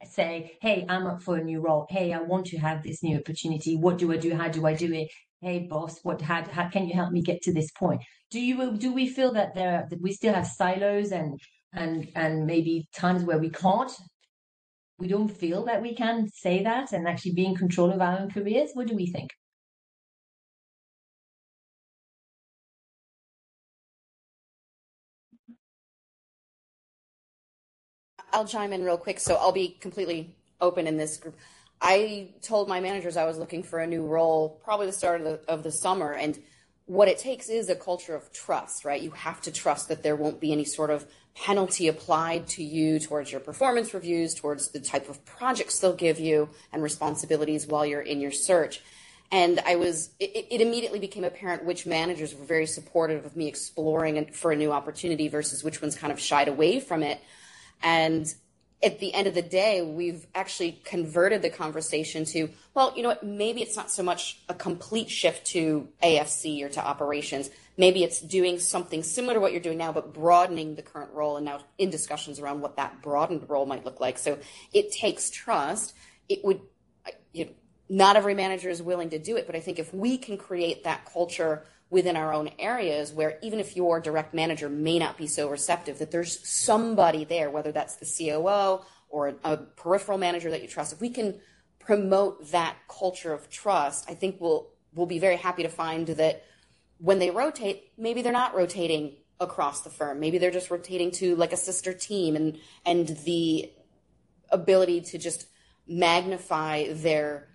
[0.05, 1.87] say, hey, I'm up for a new role.
[1.89, 3.75] Hey, I want to have this new opportunity.
[3.75, 4.35] What do I do?
[4.35, 5.07] How do I do it?
[5.41, 8.01] Hey, boss, what how, how can you help me get to this point?
[8.29, 11.39] Do you do we feel that there that we still have silos and
[11.73, 13.91] and and maybe times where we can't
[14.99, 18.19] we don't feel that we can say that and actually be in control of our
[18.19, 18.69] own careers?
[18.73, 19.31] What do we think?
[28.33, 29.19] I'll chime in real quick.
[29.19, 31.35] So I'll be completely open in this group.
[31.81, 35.25] I told my managers I was looking for a new role probably the start of
[35.25, 36.13] the, of the summer.
[36.13, 36.39] And
[36.85, 39.01] what it takes is a culture of trust, right?
[39.01, 42.99] You have to trust that there won't be any sort of penalty applied to you
[42.99, 47.85] towards your performance reviews, towards the type of projects they'll give you and responsibilities while
[47.85, 48.81] you're in your search.
[49.31, 53.47] And I was, it, it immediately became apparent which managers were very supportive of me
[53.47, 57.21] exploring for a new opportunity versus which ones kind of shied away from it.
[57.83, 58.33] And
[58.83, 63.09] at the end of the day, we've actually converted the conversation to, well, you know
[63.09, 67.49] what, maybe it's not so much a complete shift to AFC or to operations.
[67.77, 71.37] Maybe it's doing something similar to what you're doing now, but broadening the current role
[71.37, 74.17] and now in discussions around what that broadened role might look like.
[74.17, 74.39] So
[74.73, 75.93] it takes trust.
[76.27, 76.61] It would,
[77.33, 77.51] you know,
[77.87, 80.85] not every manager is willing to do it, but I think if we can create
[80.85, 85.27] that culture within our own areas where even if your direct manager may not be
[85.27, 90.61] so receptive, that there's somebody there, whether that's the COO or a, peripheral manager that
[90.61, 90.93] you trust.
[90.93, 91.39] If we can
[91.79, 96.45] promote that culture of trust, I think we'll we'll be very happy to find that
[96.97, 100.19] when they rotate, maybe they're not rotating across the firm.
[100.19, 103.69] Maybe they're just rotating to like a sister team and and the
[104.49, 105.47] ability to just
[105.87, 107.49] magnify their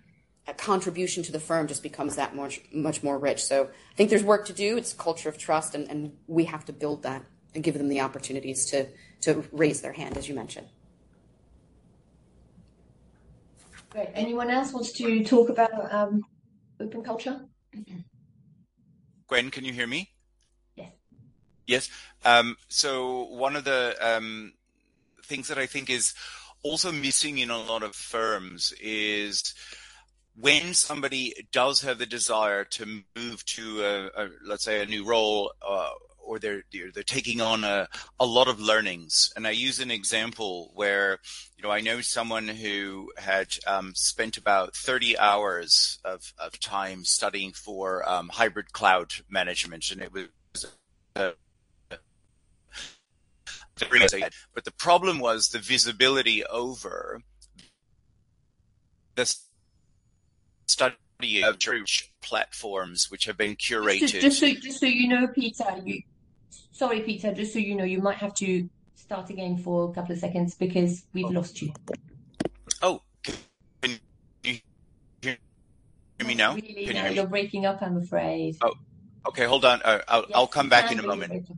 [0.55, 3.45] contribution to the firm just becomes that much much more rich.
[3.45, 4.77] So I think there's work to do.
[4.77, 7.25] It's a culture of trust, and, and we have to build that
[7.55, 8.87] and give them the opportunities to
[9.23, 10.69] to raise their hand, as you mentioned.
[13.91, 14.09] Great.
[14.15, 16.23] Anyone else wants to talk about um,
[16.81, 17.41] open culture?
[19.27, 20.11] Gwen, can you hear me?
[20.77, 20.93] Yes.
[21.67, 21.91] Yes.
[22.25, 24.53] Um, so one of the um,
[25.25, 26.15] things that I think is
[26.63, 29.55] also missing in a lot of firms is
[30.39, 35.05] when somebody does have the desire to move to a, a let's say a new
[35.05, 35.91] role uh,
[36.27, 39.33] or they're, they're, taking on a, a lot of learnings.
[39.37, 41.19] And i use an example where
[41.57, 47.05] you know i know someone who had um, spent about 30 hours of, of time
[47.05, 50.29] studying for um, hybrid cloud management and it was
[51.15, 51.31] uh,
[54.55, 57.21] but the problem was the visibility over
[59.15, 59.46] this
[60.67, 64.09] study of church platforms which have been curated.
[64.09, 66.03] Just, just, so, just so you know, Peter, you,
[66.73, 70.13] sorry, Peter, just so you know, you might have to start again for a couple
[70.13, 71.31] of seconds because we've oh.
[71.31, 71.73] lost you.
[72.83, 73.35] Oh, can
[74.43, 74.59] you
[75.23, 75.37] hear
[76.25, 76.55] me now?
[76.55, 78.57] Really, no, you are breaking up, I'm afraid.
[78.63, 78.75] Oh,
[79.29, 79.81] okay, hold on.
[79.83, 81.49] Uh, I'll, yes, I'll come back in a moment.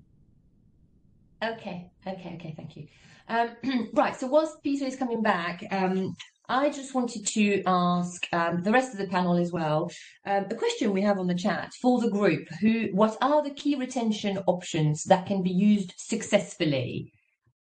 [1.43, 2.87] Okay, okay, okay, thank you.
[3.29, 6.17] Um, right, so whilst Peter is coming back, um,
[6.49, 9.91] I just wanted to ask um, the rest of the panel as well
[10.27, 12.49] um, a question we have on the chat for the group.
[12.61, 17.13] Who, what are the key retention options that can be used successfully?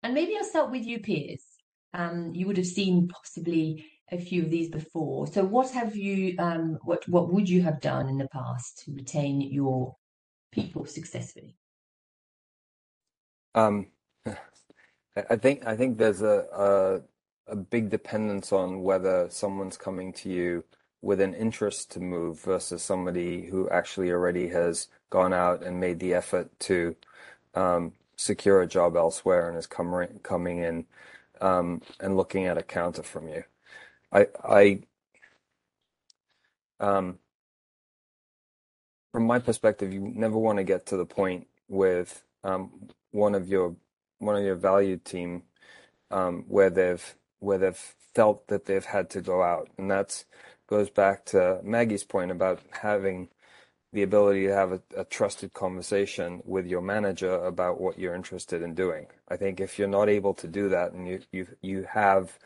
[0.01, 1.43] And maybe I'll start with you, Piers.
[1.93, 5.27] Um, you would have seen possibly a few of these before.
[5.27, 6.35] So, what have you?
[6.39, 9.95] Um, what what would you have done in the past to retain your
[10.51, 11.57] people successfully?
[13.55, 13.87] Um,
[15.29, 17.01] I think I think there's a, a
[17.49, 20.63] a big dependence on whether someone's coming to you
[21.01, 25.99] with an interest to move versus somebody who actually already has gone out and made
[25.99, 26.95] the effort to
[27.55, 30.85] um, secure a job elsewhere and is coming coming in
[31.41, 33.43] um, and looking at a counter from you.
[34.11, 34.79] I I
[36.79, 37.19] um,
[39.11, 42.71] from my perspective, you never want to get to the point with um,
[43.11, 43.75] one of your
[44.19, 45.43] one of your valued team
[46.11, 50.25] um, where they've where they've felt that they've had to go out, and that
[50.67, 53.29] goes back to Maggie's point about having
[53.91, 58.61] the ability to have a, a trusted conversation with your manager about what you're interested
[58.61, 59.07] in doing.
[59.27, 62.37] I think if you're not able to do that, and you you you have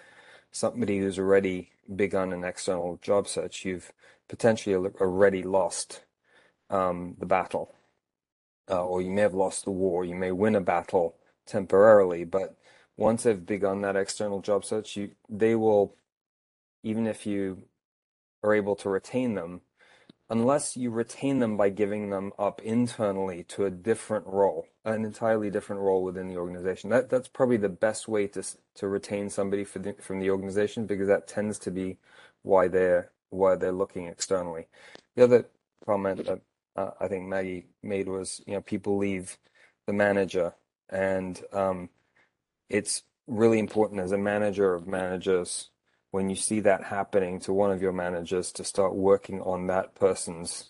[0.51, 3.91] somebody who's already begun an external job search, you've
[4.29, 6.03] potentially already lost
[6.69, 7.75] um, the battle,
[8.69, 10.05] uh, or you may have lost the war.
[10.05, 11.15] You may win a battle
[11.45, 12.55] temporarily, but
[12.97, 15.95] once they've begun that external job search, you they will,
[16.83, 17.63] even if you
[18.43, 19.61] are able to retain them,
[20.29, 25.49] unless you retain them by giving them up internally to a different role, an entirely
[25.49, 26.89] different role within the organization.
[26.89, 28.43] That that's probably the best way to
[28.75, 31.97] to retain somebody the, from the organization because that tends to be
[32.43, 34.67] why they're why they're looking externally.
[35.15, 35.45] The other
[35.85, 36.41] comment that
[36.75, 39.37] uh, I think Maggie made was, you know, people leave
[39.85, 40.53] the manager,
[40.89, 41.89] and um,
[42.69, 45.69] it's really important as a manager of managers
[46.11, 49.95] when you see that happening to one of your managers to start working on that
[49.95, 50.69] person's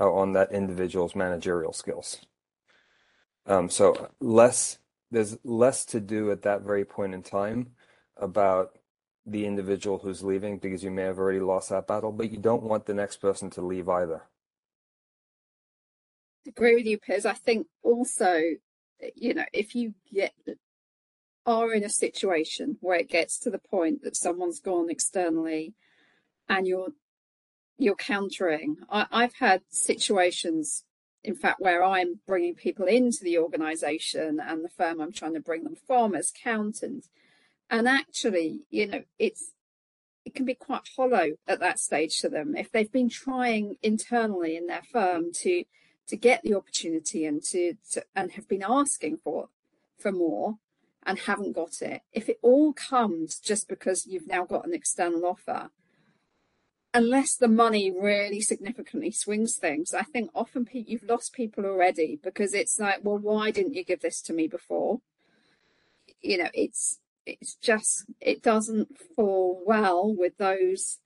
[0.00, 2.24] uh, on that individual's managerial skills.
[3.46, 4.78] Um, so less
[5.10, 7.72] there's less to do at that very point in time
[8.16, 8.78] about
[9.26, 12.62] the individual who's leaving because you may have already lost that battle, but you don't
[12.62, 14.22] want the next person to leave either.
[16.46, 17.26] I Agree with you, Piers.
[17.26, 18.40] I think also,
[19.14, 20.32] you know, if you get
[21.46, 25.74] are in a situation where it gets to the point that someone's gone externally
[26.48, 26.92] and you're
[27.78, 28.76] you're countering.
[28.90, 30.84] I, I've had situations,
[31.24, 35.40] in fact, where I'm bringing people into the organisation and the firm I'm trying to
[35.40, 37.08] bring them from as accountants,
[37.70, 39.52] and actually, you know, it's
[40.24, 44.56] it can be quite hollow at that stage to them if they've been trying internally
[44.56, 45.64] in their firm to
[46.06, 49.48] to get the opportunity and to, to and have been asking for
[49.98, 50.56] for more
[51.04, 55.24] and haven't got it, if it all comes just because you've now got an external
[55.26, 55.70] offer,
[56.92, 62.18] unless the money really significantly swings things, I think often pe- you've lost people already
[62.22, 65.00] because it's like, well, why didn't you give this to me before?
[66.20, 70.98] You know, it's it's just it doesn't fall well with those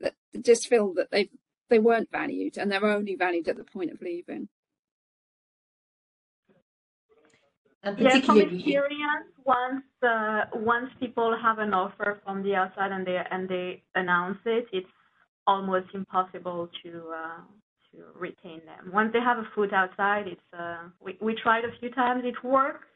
[0.00, 1.30] that just feel that they
[1.68, 4.48] they weren't valued and they're only valued at the point of leaving.
[7.84, 13.04] And yeah, from experience, once uh, once people have an offer from the outside and
[13.04, 14.86] they and they announce it, it's
[15.48, 17.40] almost impossible to uh,
[17.90, 18.92] to retain them.
[18.92, 22.44] Once they have a foot outside, it's uh, we we tried a few times, it
[22.44, 22.86] works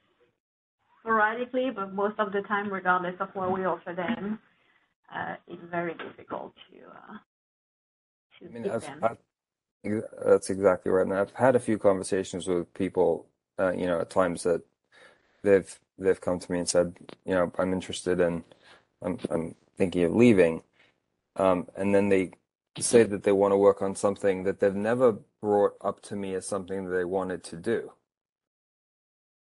[1.01, 4.39] sporadically, but most of the time, regardless of what we offer them,
[5.15, 7.19] uh, it's very difficult to uh,
[8.39, 9.01] to I mean, keep them.
[9.03, 9.19] I've,
[10.25, 11.07] that's exactly right.
[11.07, 13.27] And I've had a few conversations with people,
[13.59, 14.63] uh, you know, at times that
[15.47, 16.95] they've they've come to me and said,
[17.25, 18.45] you know, I'm interested in,
[19.03, 20.63] I'm I'm thinking of leaving,
[21.37, 22.33] um, and then they
[22.79, 26.35] say that they want to work on something that they've never brought up to me
[26.35, 27.93] as something that they wanted to do.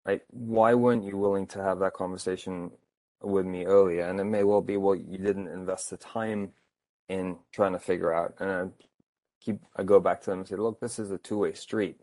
[0.06, 2.72] Like, why weren't you willing to have that conversation
[3.22, 4.08] with me earlier?
[4.08, 6.54] And it may well be, well, you didn't invest the time
[7.10, 8.34] in trying to figure out.
[8.40, 8.64] And I
[9.42, 11.98] keep, I go back to them and say, look, this is a two-way street,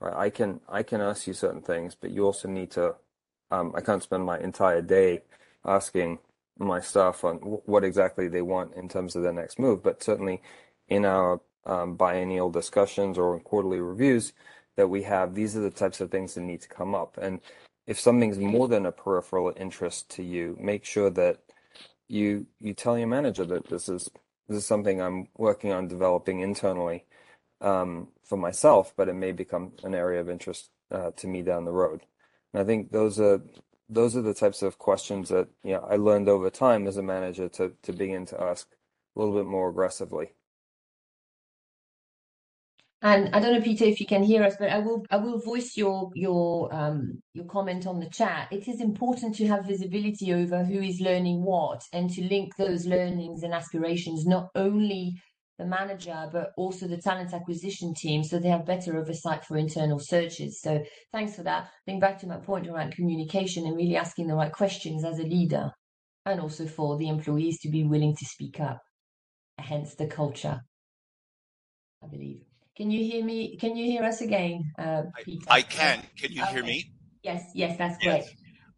[0.00, 0.14] right?
[0.14, 2.96] I can, I can ask you certain things, but you also need to
[3.50, 5.22] um, I can't spend my entire day
[5.64, 6.18] asking
[6.58, 9.82] my staff on what exactly they want in terms of their next move.
[9.82, 10.42] But certainly
[10.88, 14.32] in our um, biennial discussions or quarterly reviews
[14.76, 17.18] that we have, these are the types of things that need to come up.
[17.20, 17.40] And
[17.86, 21.40] if something's more than a peripheral interest to you, make sure that
[22.08, 24.10] you you tell your manager that this is
[24.48, 27.04] this is something I'm working on developing internally
[27.60, 31.64] um, for myself, but it may become an area of interest uh, to me down
[31.64, 32.02] the road.
[32.54, 33.42] And I think those are
[33.88, 37.02] those are the types of questions that you know I learned over time as a
[37.02, 38.68] manager to to begin to ask
[39.16, 40.32] a little bit more aggressively.
[43.00, 45.38] And I don't know, Peter, if you can hear us, but I will I will
[45.38, 48.48] voice your your um your comment on the chat.
[48.50, 52.86] It is important to have visibility over who is learning what and to link those
[52.86, 55.14] learnings and aspirations not only
[55.58, 59.98] the manager but also the talent acquisition team so they have better oversight for internal
[59.98, 60.60] searches.
[60.60, 61.64] So thanks for that.
[61.64, 65.18] I think back to my point around communication and really asking the right questions as
[65.18, 65.72] a leader
[66.24, 68.80] and also for the employees to be willing to speak up.
[69.58, 70.60] Hence the culture,
[72.02, 72.42] I believe.
[72.76, 73.56] Can you hear me?
[73.56, 75.44] Can you hear us again, uh, Peter?
[75.48, 76.00] I, I can.
[76.16, 76.52] Can you okay.
[76.52, 76.92] hear me?
[77.24, 78.22] Yes, yes, that's great.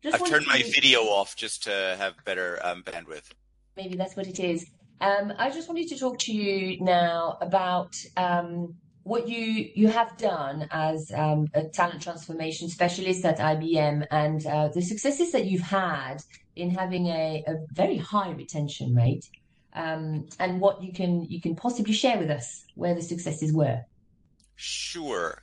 [0.02, 0.14] Yes.
[0.14, 3.30] I've turned my video off just to have better um, bandwidth.
[3.76, 4.64] Maybe that's what it is.
[5.00, 10.16] Um, I just wanted to talk to you now about um, what you you have
[10.18, 15.62] done as um, a talent transformation specialist at IBM and uh, the successes that you've
[15.62, 16.22] had
[16.54, 19.26] in having a, a very high retention rate,
[19.72, 23.80] um, and what you can you can possibly share with us where the successes were.
[24.56, 25.42] Sure.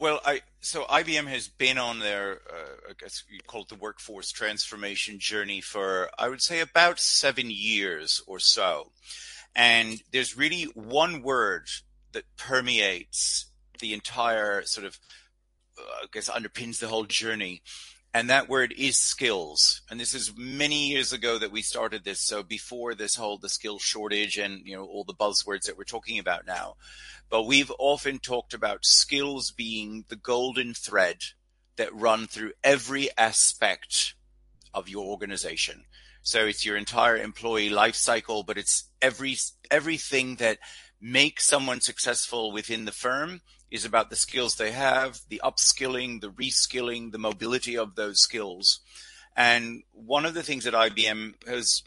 [0.00, 3.74] Well, I so IBM has been on their, uh, I guess you call it the
[3.74, 8.92] workforce transformation journey for, I would say, about seven years or so.
[9.56, 11.66] And there's really one word
[12.12, 15.00] that permeates the entire sort of,
[15.76, 17.62] uh, I guess, underpins the whole journey.
[18.18, 19.82] And that word is skills.
[19.88, 22.18] And this is many years ago that we started this.
[22.18, 25.84] So before this whole, the skill shortage and, you know, all the buzzwords that we're
[25.84, 26.74] talking about now.
[27.30, 31.18] But we've often talked about skills being the golden thread
[31.76, 34.14] that run through every aspect
[34.74, 35.84] of your organization.
[36.22, 39.36] So it's your entire employee life cycle, but it's every
[39.70, 40.58] everything that
[41.00, 46.30] makes someone successful within the firm is about the skills they have, the upskilling, the
[46.30, 48.80] reskilling, the mobility of those skills.
[49.36, 51.82] And one of the things that IBM has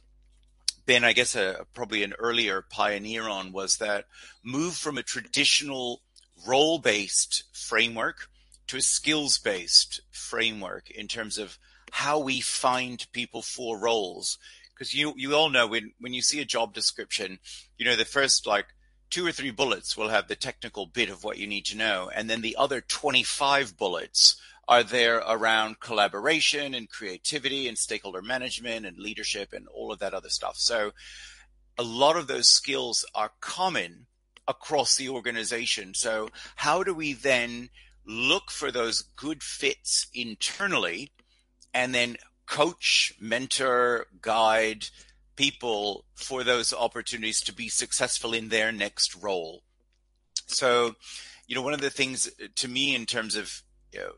[0.85, 4.05] been, I guess, a, probably an earlier pioneer on was that
[4.43, 6.01] move from a traditional
[6.47, 8.29] role based framework
[8.67, 11.57] to a skills based framework in terms of
[11.91, 14.37] how we find people for roles.
[14.73, 17.39] Because you, you all know when, when you see a job description,
[17.77, 18.67] you know, the first like
[19.11, 22.09] two or three bullets will have the technical bit of what you need to know.
[22.13, 28.85] And then the other 25 bullets are there around collaboration and creativity and stakeholder management
[28.85, 30.55] and leadership and all of that other stuff.
[30.55, 30.93] So
[31.77, 34.07] a lot of those skills are common
[34.47, 35.93] across the organization.
[35.93, 37.69] So how do we then
[38.05, 41.11] look for those good fits internally
[41.73, 44.87] and then coach, mentor, guide
[45.41, 49.63] people for those opportunities to be successful in their next role?
[50.45, 50.95] So,
[51.47, 54.11] you know, one of the things uh, to me in terms of you know,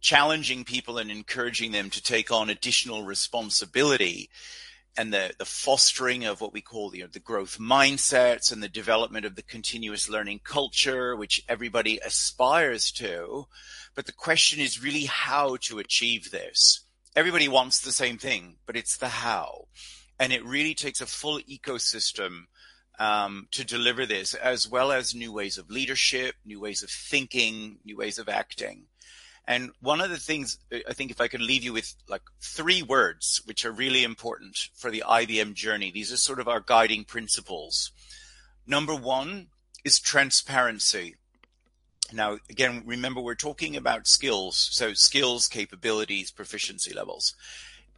[0.00, 4.30] challenging people and encouraging them to take on additional responsibility
[4.96, 8.68] and the, the fostering of what we call you know, the growth mindsets and the
[8.68, 13.46] development of the continuous learning culture, which everybody aspires to.
[13.94, 16.80] But the question is really how to achieve this.
[17.14, 19.66] Everybody wants the same thing, but it's the how.
[20.22, 22.44] And it really takes a full ecosystem
[23.00, 27.80] um, to deliver this, as well as new ways of leadership, new ways of thinking,
[27.84, 28.84] new ways of acting.
[29.48, 30.58] And one of the things
[30.88, 34.68] I think if I could leave you with like three words, which are really important
[34.76, 37.90] for the IBM journey, these are sort of our guiding principles.
[38.64, 39.48] Number one
[39.84, 41.16] is transparency.
[42.12, 44.68] Now, again, remember we're talking about skills.
[44.70, 47.34] So skills, capabilities, proficiency levels,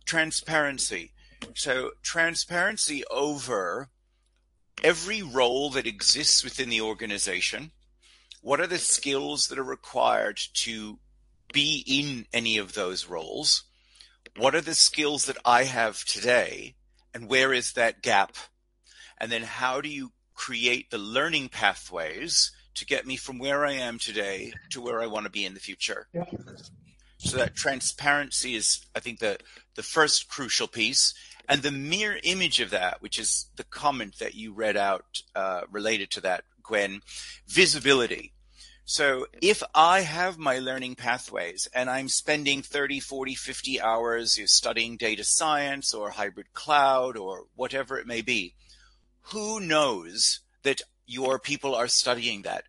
[0.06, 1.12] transparency.
[1.54, 3.88] So transparency over
[4.82, 7.72] every role that exists within the organization.
[8.40, 10.98] What are the skills that are required to
[11.52, 13.64] be in any of those roles?
[14.36, 16.74] What are the skills that I have today?
[17.14, 18.36] And where is that gap?
[19.18, 23.72] And then how do you create the learning pathways to get me from where I
[23.72, 26.08] am today to where I want to be in the future?
[26.12, 26.24] Yeah.
[27.18, 29.38] So that transparency is, I think, the,
[29.76, 31.14] the first crucial piece.
[31.48, 35.62] And the mirror image of that, which is the comment that you read out uh,
[35.70, 37.02] related to that, Gwen,
[37.46, 38.32] visibility.
[38.86, 44.96] So if I have my learning pathways and I'm spending 30, 40, 50 hours studying
[44.96, 48.54] data science or hybrid cloud or whatever it may be,
[49.32, 52.64] who knows that your people are studying that?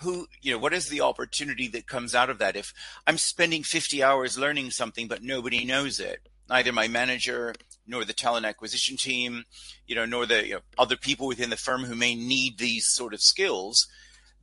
[0.00, 2.56] Who, you know, what is the opportunity that comes out of that?
[2.56, 2.72] If
[3.06, 7.54] I'm spending 50 hours learning something, but nobody knows it, neither my manager
[7.88, 9.44] nor the talent acquisition team,
[9.86, 12.86] you know, nor the you know, other people within the firm who may need these
[12.86, 13.88] sort of skills,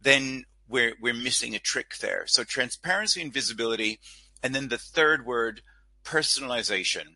[0.01, 2.25] then we're we're missing a trick there.
[2.27, 3.99] So transparency and visibility,
[4.43, 5.61] and then the third word,
[6.03, 7.15] personalization.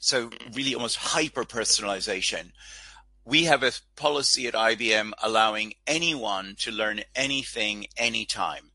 [0.00, 2.52] So really almost hyper personalization.
[3.24, 8.70] We have a policy at IBM allowing anyone to learn anything anytime.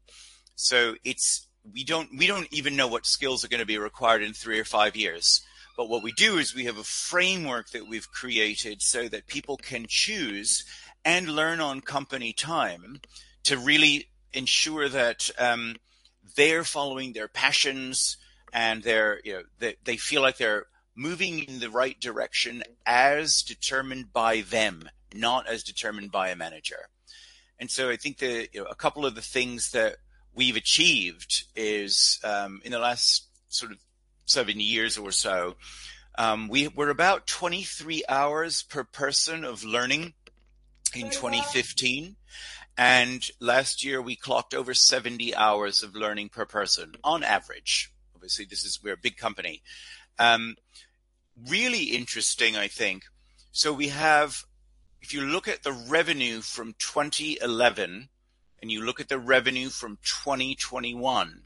[0.56, 4.22] So it's we don't we don't even know what skills are going to be required
[4.22, 5.42] in three or five years.
[5.76, 9.58] But what we do is we have a framework that we've created so that people
[9.58, 10.66] can choose
[11.04, 13.02] and learn on company time
[13.44, 15.76] to really ensure that um,
[16.36, 18.18] they're following their passions
[18.52, 23.42] and they're you know they, they feel like they're moving in the right direction as
[23.42, 26.88] determined by them, not as determined by a manager.
[27.60, 29.98] And so I think that you know, a couple of the things that
[30.36, 33.80] we've achieved is um, in the last sort of
[34.26, 35.56] seven years or so,
[36.18, 40.14] um, we were about 23 hours per person of learning
[40.96, 42.16] in 2015.
[42.78, 47.92] And last year we clocked over 70 hours of learning per person on average.
[48.16, 49.62] Obviously, this is, we're a big company.
[50.18, 50.56] Um,
[51.50, 53.04] really interesting, I think.
[53.52, 54.44] So we have,
[55.02, 58.10] if you look at the revenue from 2011
[58.62, 61.43] and you look at the revenue from 2021,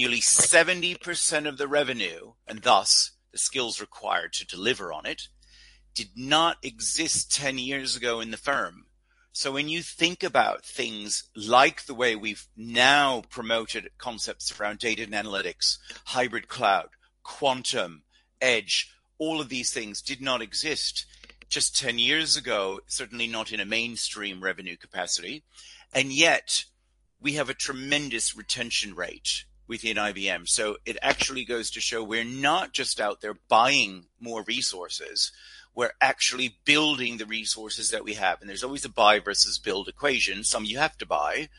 [0.00, 5.28] nearly 70% of the revenue, and thus the skills required to deliver on it,
[5.94, 8.86] did not exist 10 years ago in the firm.
[9.32, 15.02] So when you think about things like the way we've now promoted concepts around data
[15.02, 15.76] and analytics,
[16.06, 16.88] hybrid cloud,
[17.22, 18.04] quantum,
[18.40, 21.04] edge, all of these things did not exist
[21.50, 25.44] just 10 years ago, certainly not in a mainstream revenue capacity.
[25.92, 26.64] And yet
[27.20, 30.48] we have a tremendous retention rate within IBM.
[30.48, 35.30] So it actually goes to show we're not just out there buying more resources.
[35.76, 38.40] We're actually building the resources that we have.
[38.40, 40.42] And there's always a buy versus build equation.
[40.42, 41.50] Some you have to buy,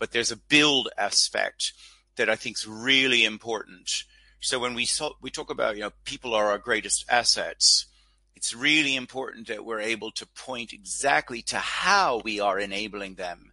[0.00, 1.72] but there's a build aspect
[2.16, 4.02] that I think is really important.
[4.40, 7.86] So when we saw, we talk about, you know, people are our greatest assets,
[8.34, 13.49] it's really important that we're able to point exactly to how we are enabling them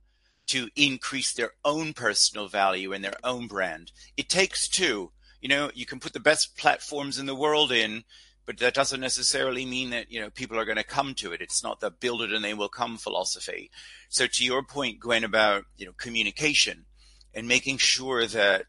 [0.47, 3.91] to increase their own personal value and their own brand.
[4.15, 5.11] It takes two.
[5.41, 8.03] You know, you can put the best platforms in the world in,
[8.45, 11.41] but that doesn't necessarily mean that, you know, people are going to come to it.
[11.41, 13.69] It's not the build it and they will come philosophy.
[14.09, 16.85] So to your point, Gwen, about, you know, communication
[17.33, 18.65] and making sure that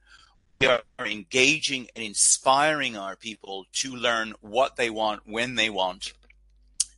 [0.61, 6.13] we are engaging and inspiring our people to learn what they want when they want.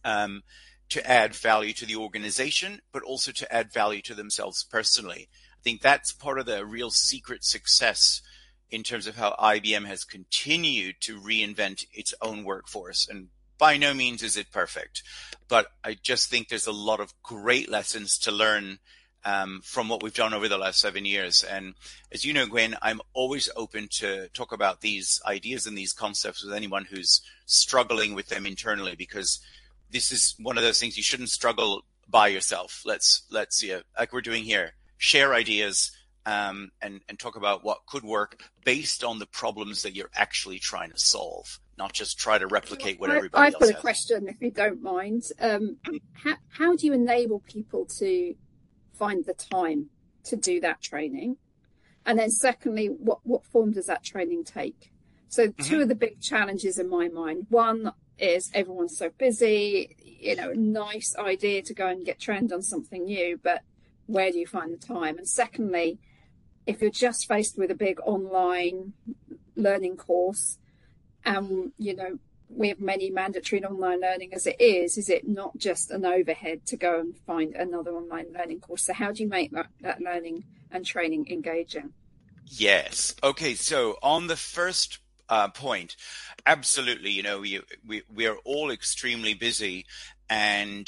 [0.04, 0.42] Um,
[0.90, 5.28] to add value to the organization, but also to add value to themselves personally.
[5.32, 8.22] I think that's part of the real secret success
[8.70, 13.08] in terms of how IBM has continued to reinvent its own workforce.
[13.08, 13.28] And
[13.58, 15.02] by no means is it perfect,
[15.48, 18.78] but I just think there's a lot of great lessons to learn
[19.24, 21.44] um, from what we've done over the last seven years.
[21.44, 21.74] And
[22.10, 26.42] as you know, Gwen, I'm always open to talk about these ideas and these concepts
[26.42, 29.40] with anyone who's struggling with them internally because
[29.92, 32.82] this is one of those things you shouldn't struggle by yourself.
[32.84, 34.72] Let's let's see it like we're doing here.
[34.98, 35.92] Share ideas
[36.26, 40.58] um, and and talk about what could work based on the problems that you're actually
[40.58, 43.80] trying to solve, not just try to replicate what everybody I've else got a has.
[43.80, 45.22] question, if you don't mind.
[45.40, 45.78] Um,
[46.12, 48.34] how, how do you enable people to
[48.92, 49.88] find the time
[50.24, 51.36] to do that training?
[52.04, 54.92] And then, secondly, what what form does that training take?
[55.28, 55.82] So, 2 Mhm.
[55.82, 57.46] of the big challenges in my mind.
[57.50, 59.96] One is everyone's so busy.
[60.02, 63.62] You know, nice idea to go and get trained on something new, but
[64.06, 65.18] where do you find the time?
[65.18, 65.98] And secondly,
[66.66, 68.92] if you're just faced with a big online
[69.56, 70.58] learning course,
[71.24, 72.18] and you know
[72.48, 76.04] we have many mandatory and online learning as it is, is it not just an
[76.04, 78.86] overhead to go and find another online learning course?
[78.86, 81.92] So how do you make that, that learning and training engaging?
[82.46, 83.14] Yes.
[83.22, 83.54] Okay.
[83.54, 84.98] So on the first
[85.30, 85.96] uh, point,
[86.44, 87.10] absolutely.
[87.10, 89.86] You know, we, we we are all extremely busy,
[90.28, 90.86] and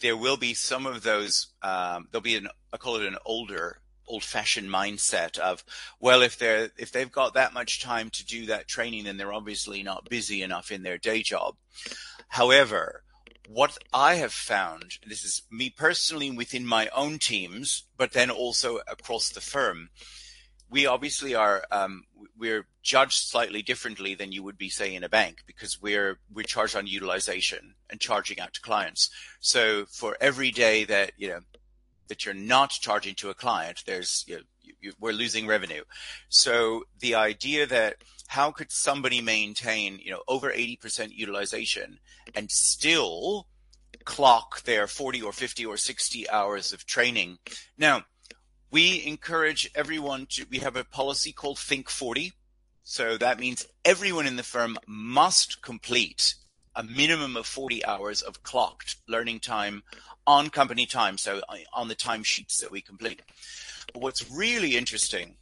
[0.00, 1.48] there will be some of those.
[1.62, 3.78] Um, there'll be an I call it an older
[4.08, 5.64] old-fashioned mindset of
[6.00, 9.32] well if they're if they've got that much time to do that training then they're
[9.32, 11.54] obviously not busy enough in their day job
[12.26, 13.04] however
[13.48, 18.78] what I have found, this is me personally within my own teams, but then also
[18.86, 19.90] across the firm,
[20.72, 22.04] we obviously are um,
[22.36, 26.42] we're judged slightly differently than you would be say in a bank because we're we're
[26.42, 29.10] charged on utilization and charging out to clients.
[29.38, 31.40] So for every day that you know
[32.08, 34.42] that you're not charging to a client, there's you
[34.82, 35.84] know, we're losing revenue.
[36.30, 37.96] So the idea that
[38.26, 41.98] how could somebody maintain you know over 80% utilization
[42.34, 43.46] and still
[44.04, 47.38] clock their 40 or 50 or 60 hours of training?
[47.76, 48.04] Now
[48.72, 52.32] we encourage everyone to we have a policy called think 40
[52.82, 56.34] So that means everyone in the firm must complete
[56.74, 59.82] a minimum of 40 hours of clocked learning time
[60.26, 63.20] on company time, so uh, on the timesheets that we complete.
[63.92, 65.36] But what's really interesting,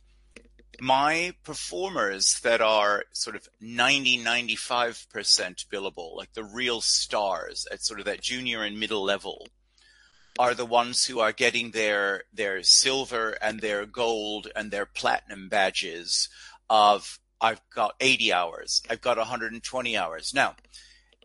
[0.80, 8.00] my performers that are sort of 90, 95% billable, like the real stars at sort
[8.00, 9.46] of that junior and middle level,
[10.38, 15.48] are the ones who are getting their their silver and their gold and their platinum
[15.48, 16.28] badges
[16.68, 20.34] of I've got 80 hours, I've got 120 hours.
[20.34, 20.56] Now,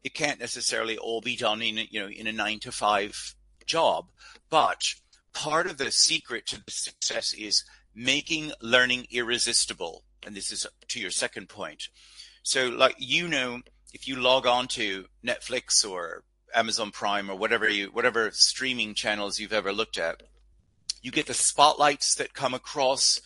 [0.03, 4.07] it can't necessarily all be done in you know in a 9 to 5 job,
[4.49, 4.93] but
[5.33, 7.63] part of the secret to the success is
[7.93, 10.03] making learning irresistible.
[10.25, 11.89] And this is to your second point.
[12.43, 13.61] So like you know
[13.93, 16.23] if you log on to Netflix or
[16.55, 20.23] Amazon Prime or whatever you whatever streaming channels you've ever looked at,
[21.01, 23.19] you get the spotlights that come across.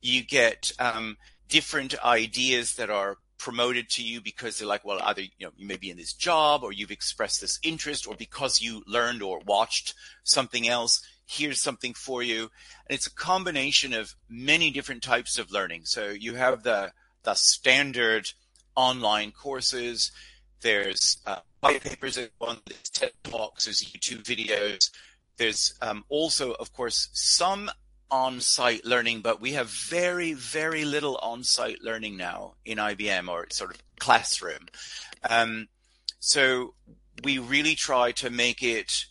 [0.00, 1.16] You get um,
[1.48, 5.66] different ideas that are promoted to you because they're like, well, either you know you
[5.66, 9.40] may be in this job or you've expressed this interest, or because you learned or
[9.46, 9.94] watched
[10.24, 11.02] something else.
[11.26, 12.42] Here's something for you,
[12.86, 15.82] and it's a combination of many different types of learning.
[15.84, 16.92] So you have the
[17.24, 18.30] the standard
[18.74, 20.10] online courses.
[20.60, 24.90] There's uh, white papers are on there's TED Talks, there's YouTube videos.
[25.36, 27.70] There's um, also, of course, some
[28.10, 33.70] on-site learning, but we have very, very little on-site learning now in IBM or sort
[33.70, 34.66] of classroom.
[35.28, 35.68] Um,
[36.18, 36.74] so
[37.22, 39.04] we really try to make it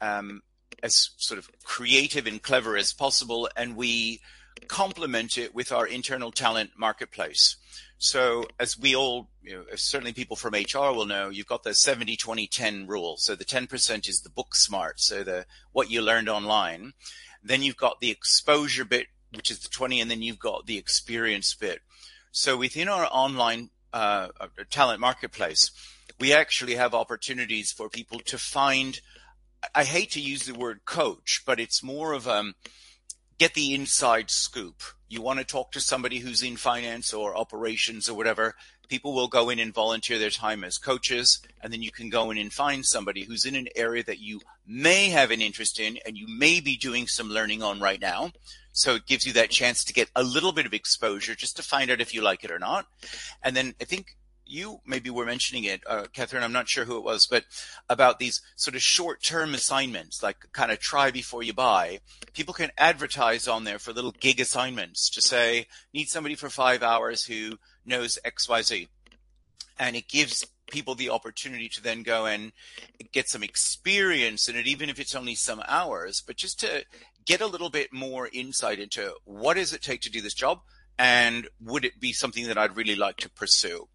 [0.00, 0.42] um,
[0.82, 4.20] as sort of creative and clever as possible, and we
[4.68, 7.56] complement it with our internal talent marketplace.
[7.98, 11.74] So as we all, you know, certainly people from HR will know, you've got the
[11.74, 13.16] 70, 20, 10 rule.
[13.18, 15.00] So the 10% is the book smart.
[15.00, 16.92] So the, what you learned online.
[17.42, 20.78] Then you've got the exposure bit, which is the 20, and then you've got the
[20.78, 21.80] experience bit.
[22.32, 25.70] So within our online uh, uh talent marketplace,
[26.18, 29.00] we actually have opportunities for people to find,
[29.74, 32.54] I hate to use the word coach, but it's more of, um,
[33.38, 34.82] get the inside scoop.
[35.14, 38.56] You want to talk to somebody who's in finance or operations or whatever,
[38.88, 41.40] people will go in and volunteer their time as coaches.
[41.62, 44.40] And then you can go in and find somebody who's in an area that you
[44.66, 48.32] may have an interest in and you may be doing some learning on right now.
[48.72, 51.62] So it gives you that chance to get a little bit of exposure just to
[51.62, 52.86] find out if you like it or not.
[53.40, 54.16] And then I think
[54.46, 56.42] you maybe were mentioning it, uh, Katherine.
[56.42, 57.44] I'm not sure who it was, but
[57.88, 62.00] about these sort of short-term assignments, like kind of try before you buy.
[62.32, 66.82] People can advertise on there for little gig assignments to say, need somebody for five
[66.82, 68.88] hours who knows X, Y, Z,
[69.78, 72.52] and it gives people the opportunity to then go and
[73.12, 76.84] get some experience in it, even if it's only some hours, but just to
[77.26, 80.60] get a little bit more insight into what does it take to do this job
[80.98, 83.88] and would it be something that I'd really like to pursue?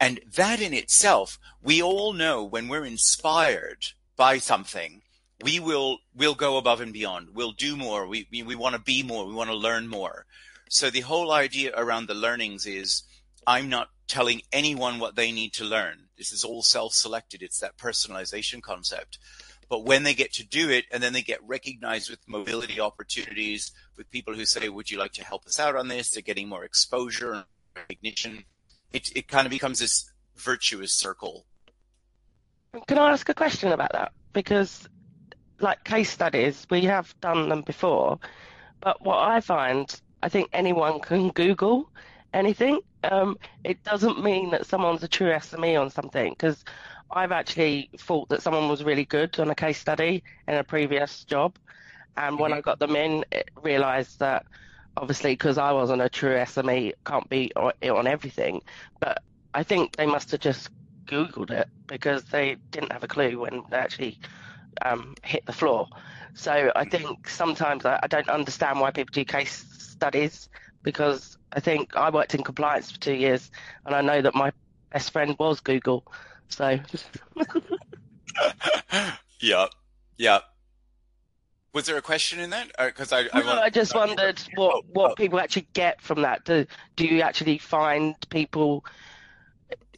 [0.00, 3.84] And that in itself, we all know when we're inspired
[4.16, 5.02] by something,
[5.42, 7.28] we will we'll go above and beyond.
[7.34, 8.06] We'll do more.
[8.06, 9.26] We we, we want to be more.
[9.26, 10.24] We want to learn more.
[10.70, 13.02] So the whole idea around the learnings is
[13.46, 16.08] I'm not telling anyone what they need to learn.
[16.16, 17.42] This is all self-selected.
[17.42, 19.18] It's that personalization concept.
[19.68, 23.72] But when they get to do it and then they get recognized with mobility opportunities,
[23.96, 26.10] with people who say, would you like to help us out on this?
[26.10, 27.44] They're getting more exposure and
[27.76, 28.44] recognition
[28.92, 31.44] it it kind of becomes this virtuous circle.
[32.86, 34.12] Can I ask a question about that?
[34.32, 34.88] Because
[35.60, 38.18] like case studies, we have done them before,
[38.80, 41.90] but what I find, I think anyone can Google
[42.32, 42.80] anything.
[43.04, 46.64] Um, it doesn't mean that someone's a true SME on something because
[47.10, 51.24] I've actually thought that someone was really good on a case study in a previous
[51.24, 51.56] job,
[52.16, 52.58] and when mm-hmm.
[52.58, 53.24] I got them in,
[53.62, 54.46] realised that
[54.96, 58.62] obviously because I wasn't a true SME, can't be on, on everything.
[59.00, 59.22] But
[59.54, 60.70] I think they must have just
[61.06, 64.18] Googled it because they didn't have a clue when they actually
[64.82, 65.88] um, hit the floor.
[66.34, 70.48] So I think sometimes I, I don't understand why people do case studies
[70.82, 73.50] because I think I worked in compliance for two years
[73.84, 74.52] and I know that my
[74.92, 76.04] best friend was Google.
[76.48, 76.78] So.
[79.40, 79.66] yeah,
[80.16, 80.38] yeah.
[81.72, 82.70] Was there a question in that?
[82.78, 85.14] Because uh, I, I, no, I just wondered what oh, what oh.
[85.14, 86.44] people actually get from that.
[86.44, 86.66] Do
[86.96, 88.84] do you actually find people?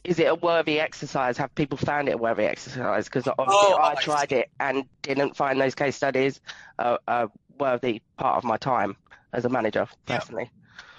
[0.03, 1.37] Is it a worthy exercise?
[1.37, 3.05] Have people found it a worthy exercise?
[3.05, 6.41] Because obviously oh, I tried it and didn't find those case studies
[6.77, 8.97] a, a worthy part of my time
[9.31, 10.51] as a manager personally.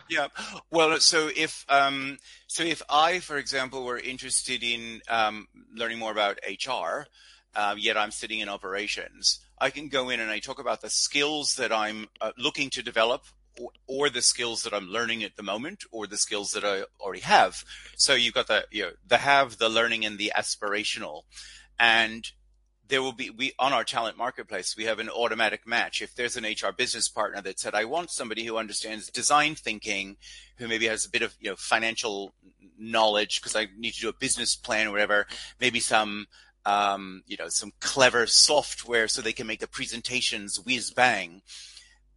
[0.09, 0.29] Yeah.
[0.39, 0.59] yeah.
[0.71, 6.13] Well, so if um, so if I, for example, were interested in um, learning more
[6.13, 7.07] about HR,
[7.55, 10.91] uh, yet I'm sitting in operations, I can go in and I talk about the
[10.91, 13.23] skills that I'm uh, looking to develop
[13.59, 16.83] or, or, the skills that I'm learning at the moment, or the skills that I
[17.01, 17.65] already have.
[17.97, 21.23] So you've got the you know the have, the learning, and the aspirational,
[21.79, 22.31] and
[22.89, 26.37] there will be we on our talent marketplace we have an automatic match if there's
[26.37, 30.19] an hr business partner that said i want somebody who understands design thinking
[30.59, 32.35] who maybe has a bit of you know financial
[32.79, 35.27] knowledge because i need to do a business plan or whatever
[35.59, 36.27] maybe some
[36.67, 41.43] um, you know some clever software so they can make the presentations whiz bang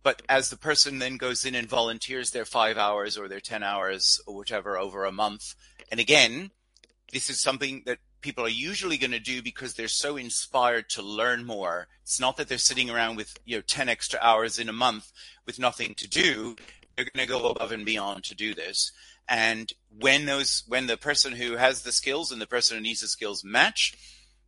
[0.03, 3.61] but as the person then goes in and volunteers their five hours or their 10
[3.61, 5.55] hours or whatever over a month
[5.91, 6.51] and again
[7.13, 11.01] this is something that people are usually going to do because they're so inspired to
[11.01, 11.87] learn more.
[12.03, 15.11] It's not that they're sitting around with, you know, 10 extra hours in a month
[15.45, 16.55] with nothing to do.
[16.95, 18.91] They're going to go above and beyond to do this.
[19.29, 23.01] And when those, when the person who has the skills and the person who needs
[23.01, 23.95] the skills match,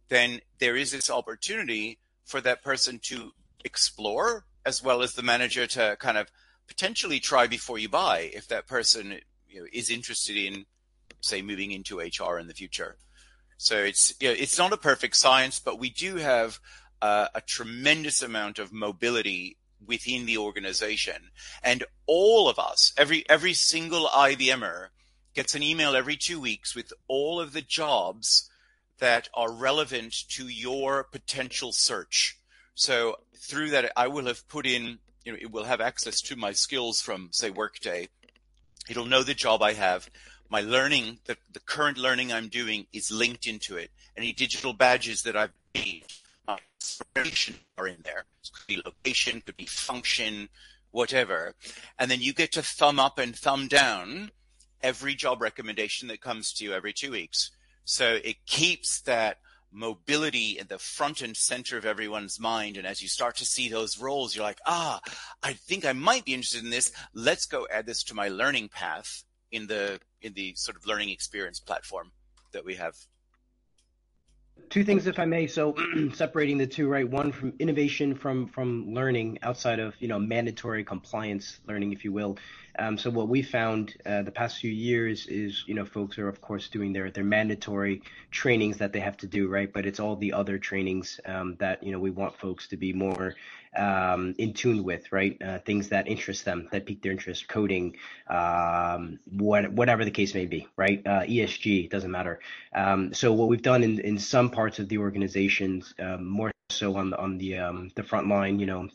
[0.09, 3.31] then there is this opportunity for that person to
[3.63, 6.29] explore as well as the manager to kind of
[6.67, 10.65] potentially try before you buy if that person you know, is interested in
[11.21, 12.97] say moving into HR in the future.
[13.57, 16.59] So it's you know, it's not a perfect science, but we do have
[17.01, 21.31] uh, a tremendous amount of mobility within the organization,
[21.63, 24.87] and all of us, every every single IBMer,
[25.33, 28.49] gets an email every two weeks with all of the jobs
[28.99, 32.37] that are relevant to your potential search.
[32.75, 36.35] So through that, I will have put in, you know, it will have access to
[36.35, 38.09] my skills from say Workday.
[38.89, 40.09] It'll know the job I have
[40.49, 43.91] my learning, the, the current learning I'm doing is linked into it.
[44.17, 46.05] Any digital badges that I've made,
[47.77, 48.25] are in there.
[48.43, 50.49] It could be location, could be function,
[50.91, 51.53] whatever.
[51.99, 54.31] And then you get to thumb up and thumb down
[54.81, 57.51] every job recommendation that comes to you every two weeks.
[57.89, 59.37] So it keeps that
[59.71, 62.77] mobility in the front and center of everyone's mind.
[62.77, 65.01] And as you start to see those roles, you're like, ah,
[65.41, 66.91] I think I might be interested in this.
[67.15, 71.09] Let's go add this to my learning path in the in the sort of learning
[71.09, 72.11] experience platform
[72.51, 72.93] that we have
[74.69, 75.47] two things if i may.
[75.47, 75.75] So
[76.13, 77.09] separating the two right?
[77.09, 82.11] One from innovation from from learning outside of you know mandatory compliance learning if you
[82.11, 82.37] will.
[82.77, 86.29] Um, so what we found uh, the past few years is you know folks are
[86.29, 89.71] of course doing their their mandatory trainings that they have to do right?
[89.71, 92.93] But it's all the other trainings um, that you know we want folks to be
[92.93, 93.35] more
[93.75, 95.37] um, in tune with, right?
[95.41, 97.95] Uh, things that interest them, that pique their interest, coding,
[98.27, 101.01] um, what, whatever the case may be, right?
[101.05, 102.39] Uh, ESG doesn't matter.
[102.73, 106.95] Um, so what we've done in, in some parts of the organizations, um, more so
[106.95, 108.87] on the on the um, the front line, you know,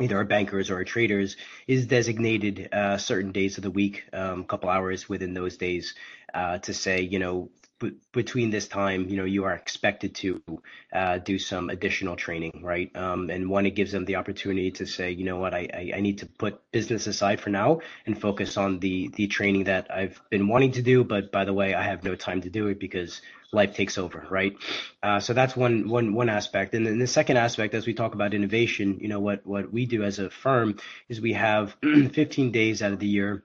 [0.00, 1.36] either our bankers or our traders,
[1.66, 5.94] is designated uh, certain days of the week, a um, couple hours within those days,
[6.34, 7.50] uh, to say, you know,
[8.12, 10.42] between this time, you know, you are expected to
[10.92, 12.94] uh, do some additional training, right?
[12.94, 15.92] Um, and one, it gives them the opportunity to say, you know what, I, I,
[15.96, 19.90] I, need to put business aside for now and focus on the the training that
[19.90, 21.04] I've been wanting to do.
[21.04, 24.26] But by the way, I have no time to do it because life takes over,
[24.30, 24.54] right?
[25.02, 26.74] Uh, so that's one one one aspect.
[26.74, 29.86] And then the second aspect, as we talk about innovation, you know, what what we
[29.86, 30.78] do as a firm
[31.08, 33.42] is we have 15 days out of the year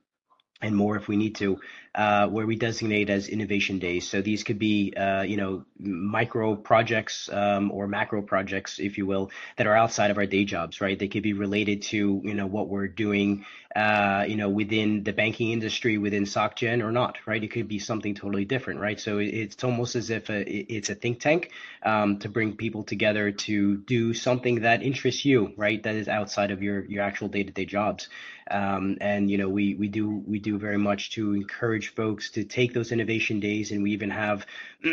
[0.61, 1.59] and more if we need to
[1.95, 4.07] uh, where we designate as innovation days.
[4.07, 9.05] So these could be, uh, you know, micro projects um, or macro projects, if you
[9.05, 10.99] will, that are outside of our day jobs, right?
[10.99, 13.45] They could be related to, you know, what we're doing,
[13.75, 17.41] uh, you know, within the banking industry, within SocGen or not, right?
[17.41, 18.99] It could be something totally different, right?
[18.99, 20.43] So it's almost as if a,
[20.73, 21.51] it's a think tank
[21.83, 25.81] um, to bring people together to do something that interests you, right?
[25.81, 28.09] That is outside of your your actual day to day jobs.
[28.49, 32.31] Um, and you know, we we do we do very much to encourage encourage folks
[32.31, 34.45] to take those innovation days, and we even have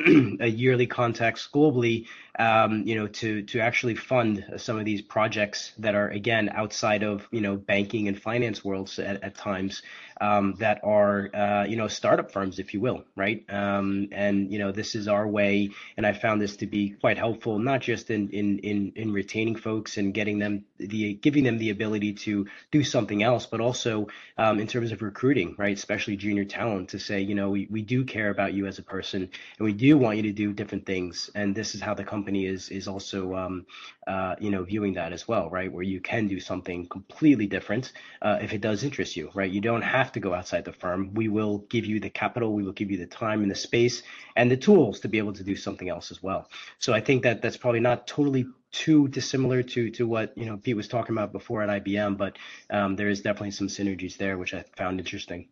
[0.41, 2.07] a yearly context globally,
[2.39, 7.03] um, you know, to to actually fund some of these projects that are again outside
[7.03, 9.83] of you know banking and finance worlds at, at times
[10.21, 13.45] um, that are uh, you know startup firms, if you will, right?
[13.49, 17.19] Um, and you know this is our way, and I found this to be quite
[17.19, 21.59] helpful, not just in in in, in retaining folks and getting them the giving them
[21.59, 24.09] the ability to do something else, but also
[24.39, 25.77] um, in terms of recruiting, right?
[25.77, 28.83] Especially junior talent to say, you know, we, we do care about you as a
[28.83, 32.05] person, and we do want you to do different things, and this is how the
[32.05, 33.67] company is is also um,
[34.07, 35.73] uh, you know viewing that as well, right?
[35.73, 37.93] Where you can do something completely different
[38.23, 39.51] uh, if it does interest you, right?
[39.51, 41.15] You don't have to go outside the firm.
[41.15, 44.03] We will give you the capital, we will give you the time and the space
[44.37, 46.49] and the tools to be able to do something else as well.
[46.79, 50.57] So I think that that's probably not totally too dissimilar to to what you know
[50.57, 52.37] Pete was talking about before at IBM, but
[52.71, 55.49] um, there is definitely some synergies there, which I found interesting.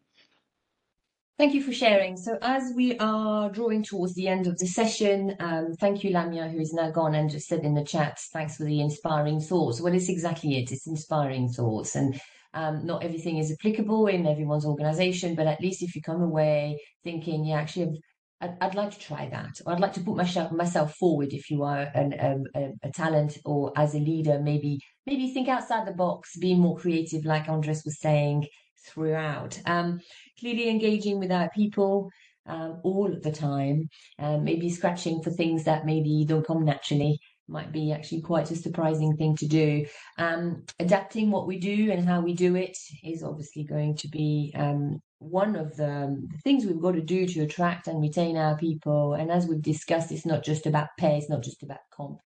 [1.41, 2.19] Thank you for sharing.
[2.19, 6.49] So as we are drawing towards the end of the session, um, thank you, Lamia,
[6.49, 9.81] who is now gone and just said in the chat, thanks for the inspiring thoughts.
[9.81, 10.71] Well, it's exactly it.
[10.71, 11.97] It's inspiring thoughts.
[11.97, 12.21] And
[12.53, 16.79] Um, not everything is applicable in everyone's organization, but at least if you come away
[17.05, 18.03] thinking, yeah, actually,
[18.43, 21.33] I'd, I'd like to try that, or I'd like to put myself myself forward.
[21.33, 24.73] If you are an, um, a, a talent or as a leader, maybe
[25.07, 28.47] maybe think outside the box, be more creative, like Andres was saying
[28.93, 29.59] throughout.
[29.67, 30.01] Um,
[30.39, 32.11] clearly engaging with our people
[32.47, 33.89] um, all the time,
[34.19, 37.19] um, maybe scratching for things that maybe don't come naturally
[37.51, 39.85] might be actually quite a surprising thing to do.
[40.19, 44.53] Um, adapting what we do and how we do it is obviously going to be
[44.57, 48.57] um, one of the, the, things we've got to do to attract and retain our
[48.57, 49.15] people.
[49.15, 52.19] And as we've discussed, it's not just about pay, it's not just about comp.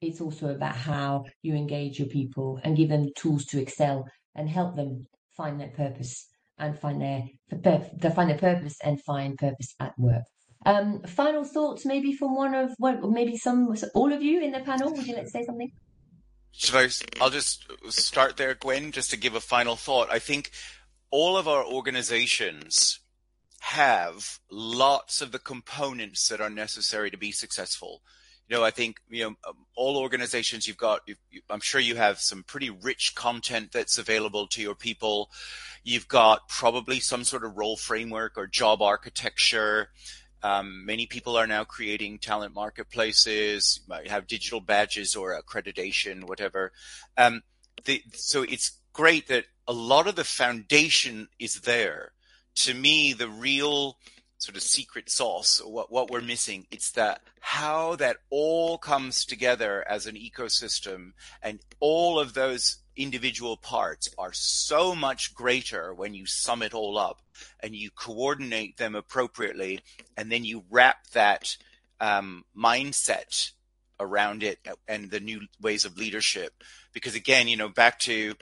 [0.00, 4.06] It's also about how you engage your people and give them the tools to excel
[4.34, 5.06] and help them
[5.38, 6.28] find their purpose
[6.58, 7.22] and find their,
[8.12, 10.24] find their purpose and find purpose at work.
[10.66, 14.60] Um, final thoughts, maybe from one of, well, maybe some, all of you in the
[14.60, 14.92] panel.
[14.92, 15.70] Would you like to say something?
[16.52, 16.88] Should I?
[17.22, 20.08] I'll just start there, Gwen, just to give a final thought.
[20.10, 20.50] I think
[21.10, 22.98] all of our organizations
[23.60, 28.02] have lots of the components that are necessary to be successful.
[28.48, 31.02] You know, I think you know um, all organizations you've got.
[31.06, 35.30] You've, you, I'm sure you have some pretty rich content that's available to your people.
[35.84, 39.90] You've got probably some sort of role framework or job architecture.
[40.42, 43.80] Um, many people are now creating talent marketplaces.
[43.82, 46.72] You might have digital badges or accreditation, whatever.
[47.16, 47.42] Um,
[47.84, 52.12] the, so it's great that a lot of the foundation is there.
[52.56, 53.98] To me, the real
[54.38, 59.24] sort of secret sauce, or what, what we're missing, it's that how that all comes
[59.24, 61.12] together as an ecosystem
[61.42, 66.98] and all of those individual parts are so much greater when you sum it all
[66.98, 67.22] up
[67.60, 69.80] and you coordinate them appropriately
[70.16, 71.56] and then you wrap that
[72.00, 73.52] um, mindset
[74.00, 76.52] around it and the new ways of leadership.
[76.92, 78.34] Because again you know back to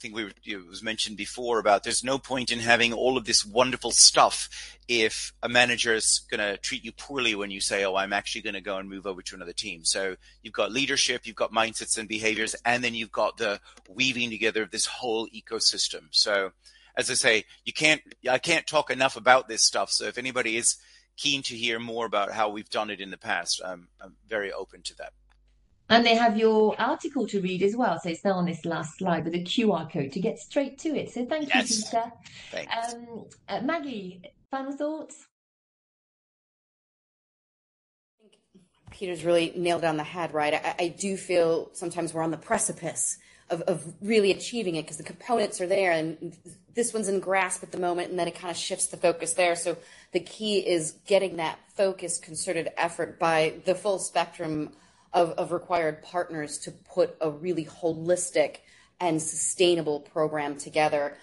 [0.00, 3.24] think we were, it was mentioned before about there's no point in having all of
[3.24, 4.48] this wonderful stuff
[4.88, 8.42] if a manager is going to treat you poorly when you say, "Oh, I'm actually
[8.42, 11.52] going to go and move over to another team." So you've got leadership, you've got
[11.52, 16.08] mindsets and behaviors, and then you've got the weaving together of this whole ecosystem.
[16.10, 16.52] So,
[16.96, 19.90] as I say, you can't I can't talk enough about this stuff.
[19.90, 20.76] So if anybody is
[21.16, 24.52] keen to hear more about how we've done it in the past, I'm, I'm very
[24.52, 25.12] open to that.
[25.90, 27.98] And they have your article to read as well.
[28.00, 30.90] So it's now on this last slide with a QR code to get straight to
[30.90, 31.10] it.
[31.10, 31.70] So thank yes.
[31.70, 32.12] you, Peter.
[32.52, 32.94] Thanks.
[32.94, 35.26] Um, uh, Maggie, final thoughts?
[38.90, 40.54] Peter's really nailed it on the head, right?
[40.54, 43.18] I, I do feel sometimes we're on the precipice
[43.48, 46.36] of, of really achieving it because the components are there and
[46.74, 49.32] this one's in grasp at the moment and then it kind of shifts the focus
[49.32, 49.56] there.
[49.56, 49.76] So
[50.12, 54.70] the key is getting that focused, concerted effort by the full spectrum
[55.12, 58.58] of, of required partners to put a really holistic
[59.00, 61.16] and sustainable program together.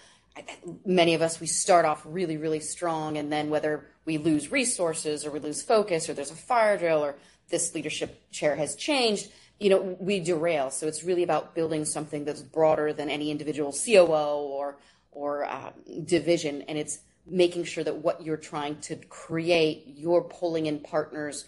[0.84, 5.24] Many of us, we start off really, really strong, and then whether we lose resources
[5.24, 7.16] or we lose focus or there's a fire drill or
[7.48, 10.70] this leadership chair has changed, you know, we derail.
[10.70, 14.76] So it's really about building something that's broader than any individual COO or
[15.10, 15.72] or um,
[16.04, 21.46] division, and it's making sure that what you're trying to create, you're pulling in partners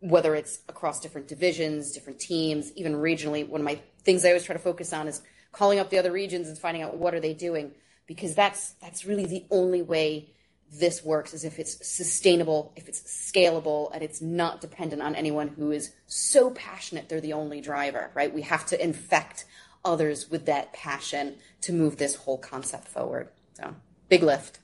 [0.00, 3.46] whether it's across different divisions, different teams, even regionally.
[3.48, 5.22] One of my things I always try to focus on is
[5.52, 7.72] calling up the other regions and finding out what are they doing
[8.06, 10.30] because that's that's really the only way
[10.70, 15.48] this works is if it's sustainable, if it's scalable, and it's not dependent on anyone
[15.48, 18.32] who is so passionate they're the only driver, right?
[18.32, 19.46] We have to infect
[19.84, 23.28] others with that passion to move this whole concept forward.
[23.54, 23.74] So,
[24.08, 24.60] big lift.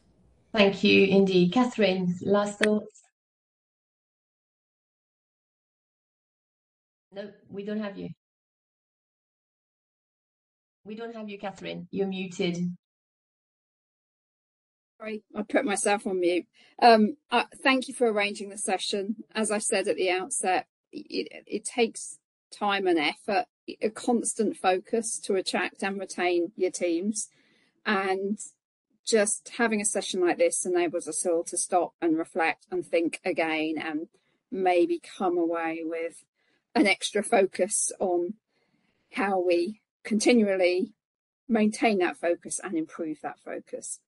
[0.52, 1.52] Thank you indeed.
[1.52, 3.03] Katherine, last thoughts?
[7.14, 8.10] No, we don't have you.
[10.84, 11.86] We don't have you, Katherine.
[11.90, 12.58] You're muted.
[14.98, 16.46] Sorry, I put myself on mute.
[16.82, 19.16] Um, uh, thank you for arranging the session.
[19.34, 22.18] As I said at the outset, it, it takes
[22.52, 23.46] time and effort,
[23.80, 27.28] a constant focus to attract and retain your teams.
[27.86, 28.38] And
[29.06, 33.20] just having a session like this enables us all to stop and reflect and think
[33.24, 34.08] again and
[34.50, 36.24] maybe come away with
[36.74, 38.34] an extra focus on
[39.12, 40.92] how we continually
[41.48, 44.00] maintain that focus and improve that focus.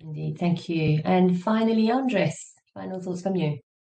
[0.00, 1.02] Indeed, thank you.
[1.04, 3.58] And finally, Andres, final thoughts from you.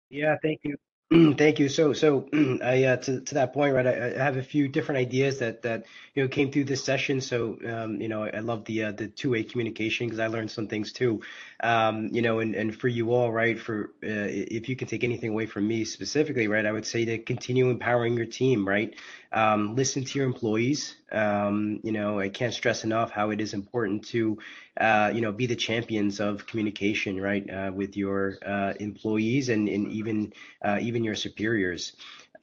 [0.10, 0.76] Yeah, thank you.
[1.38, 1.68] Thank you.
[1.68, 2.30] So, so
[2.64, 3.86] I uh, to to that point, right?
[3.86, 5.84] I, I, have a few different ideas that that
[6.16, 7.20] you know came through this session.
[7.20, 10.28] So, um, you know, I, I love the uh, the two way communication because I
[10.28, 11.22] learned some things too.
[11.64, 13.60] Um, you know, and and for you all, right?
[13.60, 16.66] For uh, if you can take anything away from me specifically, right?
[16.66, 18.96] I would say to continue empowering your team, right?
[19.32, 20.96] um, listen to your employees.
[21.12, 24.38] Um, you know, I can't stress enough how it is important to,
[24.80, 29.70] uh, you know, be the champions of communication, right, uh, with your uh, employees and,
[29.70, 31.94] and even uh, even your superiors.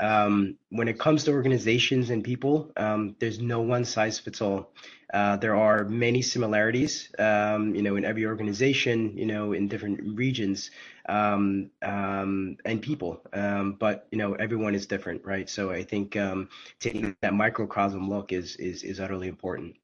[0.01, 4.73] Um, when it comes to organizations and people, um, there's no one size fits all.
[5.13, 10.01] Uh, there are many similarities, um, you know, in every organization, you know, in different
[10.17, 10.71] regions
[11.09, 13.23] um, um, and people.
[13.33, 15.49] Um, but you know, everyone is different, right?
[15.49, 16.49] So I think um,
[16.79, 19.77] taking that microcosm look is is is utterly important.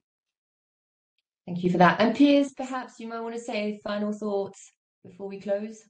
[1.46, 2.00] Thank you for that.
[2.00, 4.70] And Piers, perhaps you might want to say final thoughts
[5.04, 5.82] before we close.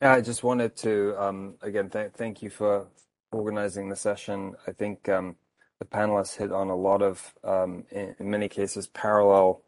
[0.00, 2.86] Yeah, I just wanted to um, again th- thank you for
[3.32, 4.54] organizing the session.
[4.66, 5.36] I think um,
[5.78, 9.62] the panelists hit on a lot of, um, in, in, many cases, parallel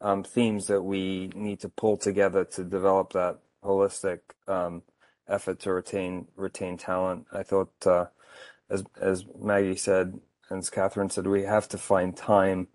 [0.00, 4.82] um, themes that we need to pull together to develop that holistic um,
[5.28, 7.26] effort to retain retain talent.
[7.32, 8.06] I thought, uh,
[8.70, 10.20] as as Maggie said,
[10.50, 12.68] and as Katherine said, we have to find time,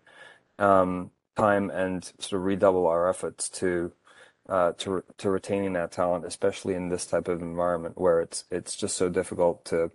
[0.58, 3.92] um, time, and sort of redouble our efforts to.
[4.48, 8.74] Uh, to to retaining that talent, especially in this type of environment where it's it's
[8.74, 9.92] just so difficult to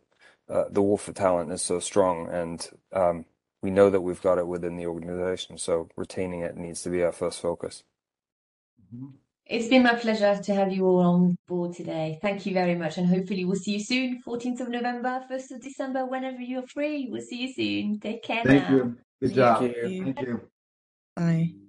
[0.49, 3.25] uh, the war for talent is so strong, and um,
[3.61, 5.57] we know that we've got it within the organization.
[5.57, 7.83] So retaining it needs to be our first focus.
[8.93, 9.07] Mm-hmm.
[9.49, 12.19] It's been my pleasure to have you all on board today.
[12.21, 14.21] Thank you very much, and hopefully we'll see you soon.
[14.25, 17.07] 14th of November, 1st of December, whenever you're free.
[17.09, 17.99] We'll see you soon.
[17.99, 18.75] Take care Thank now.
[18.75, 18.97] you.
[19.21, 19.59] Good job.
[19.61, 20.03] Thank you.
[20.03, 20.41] Thank you.
[21.15, 21.66] Bye.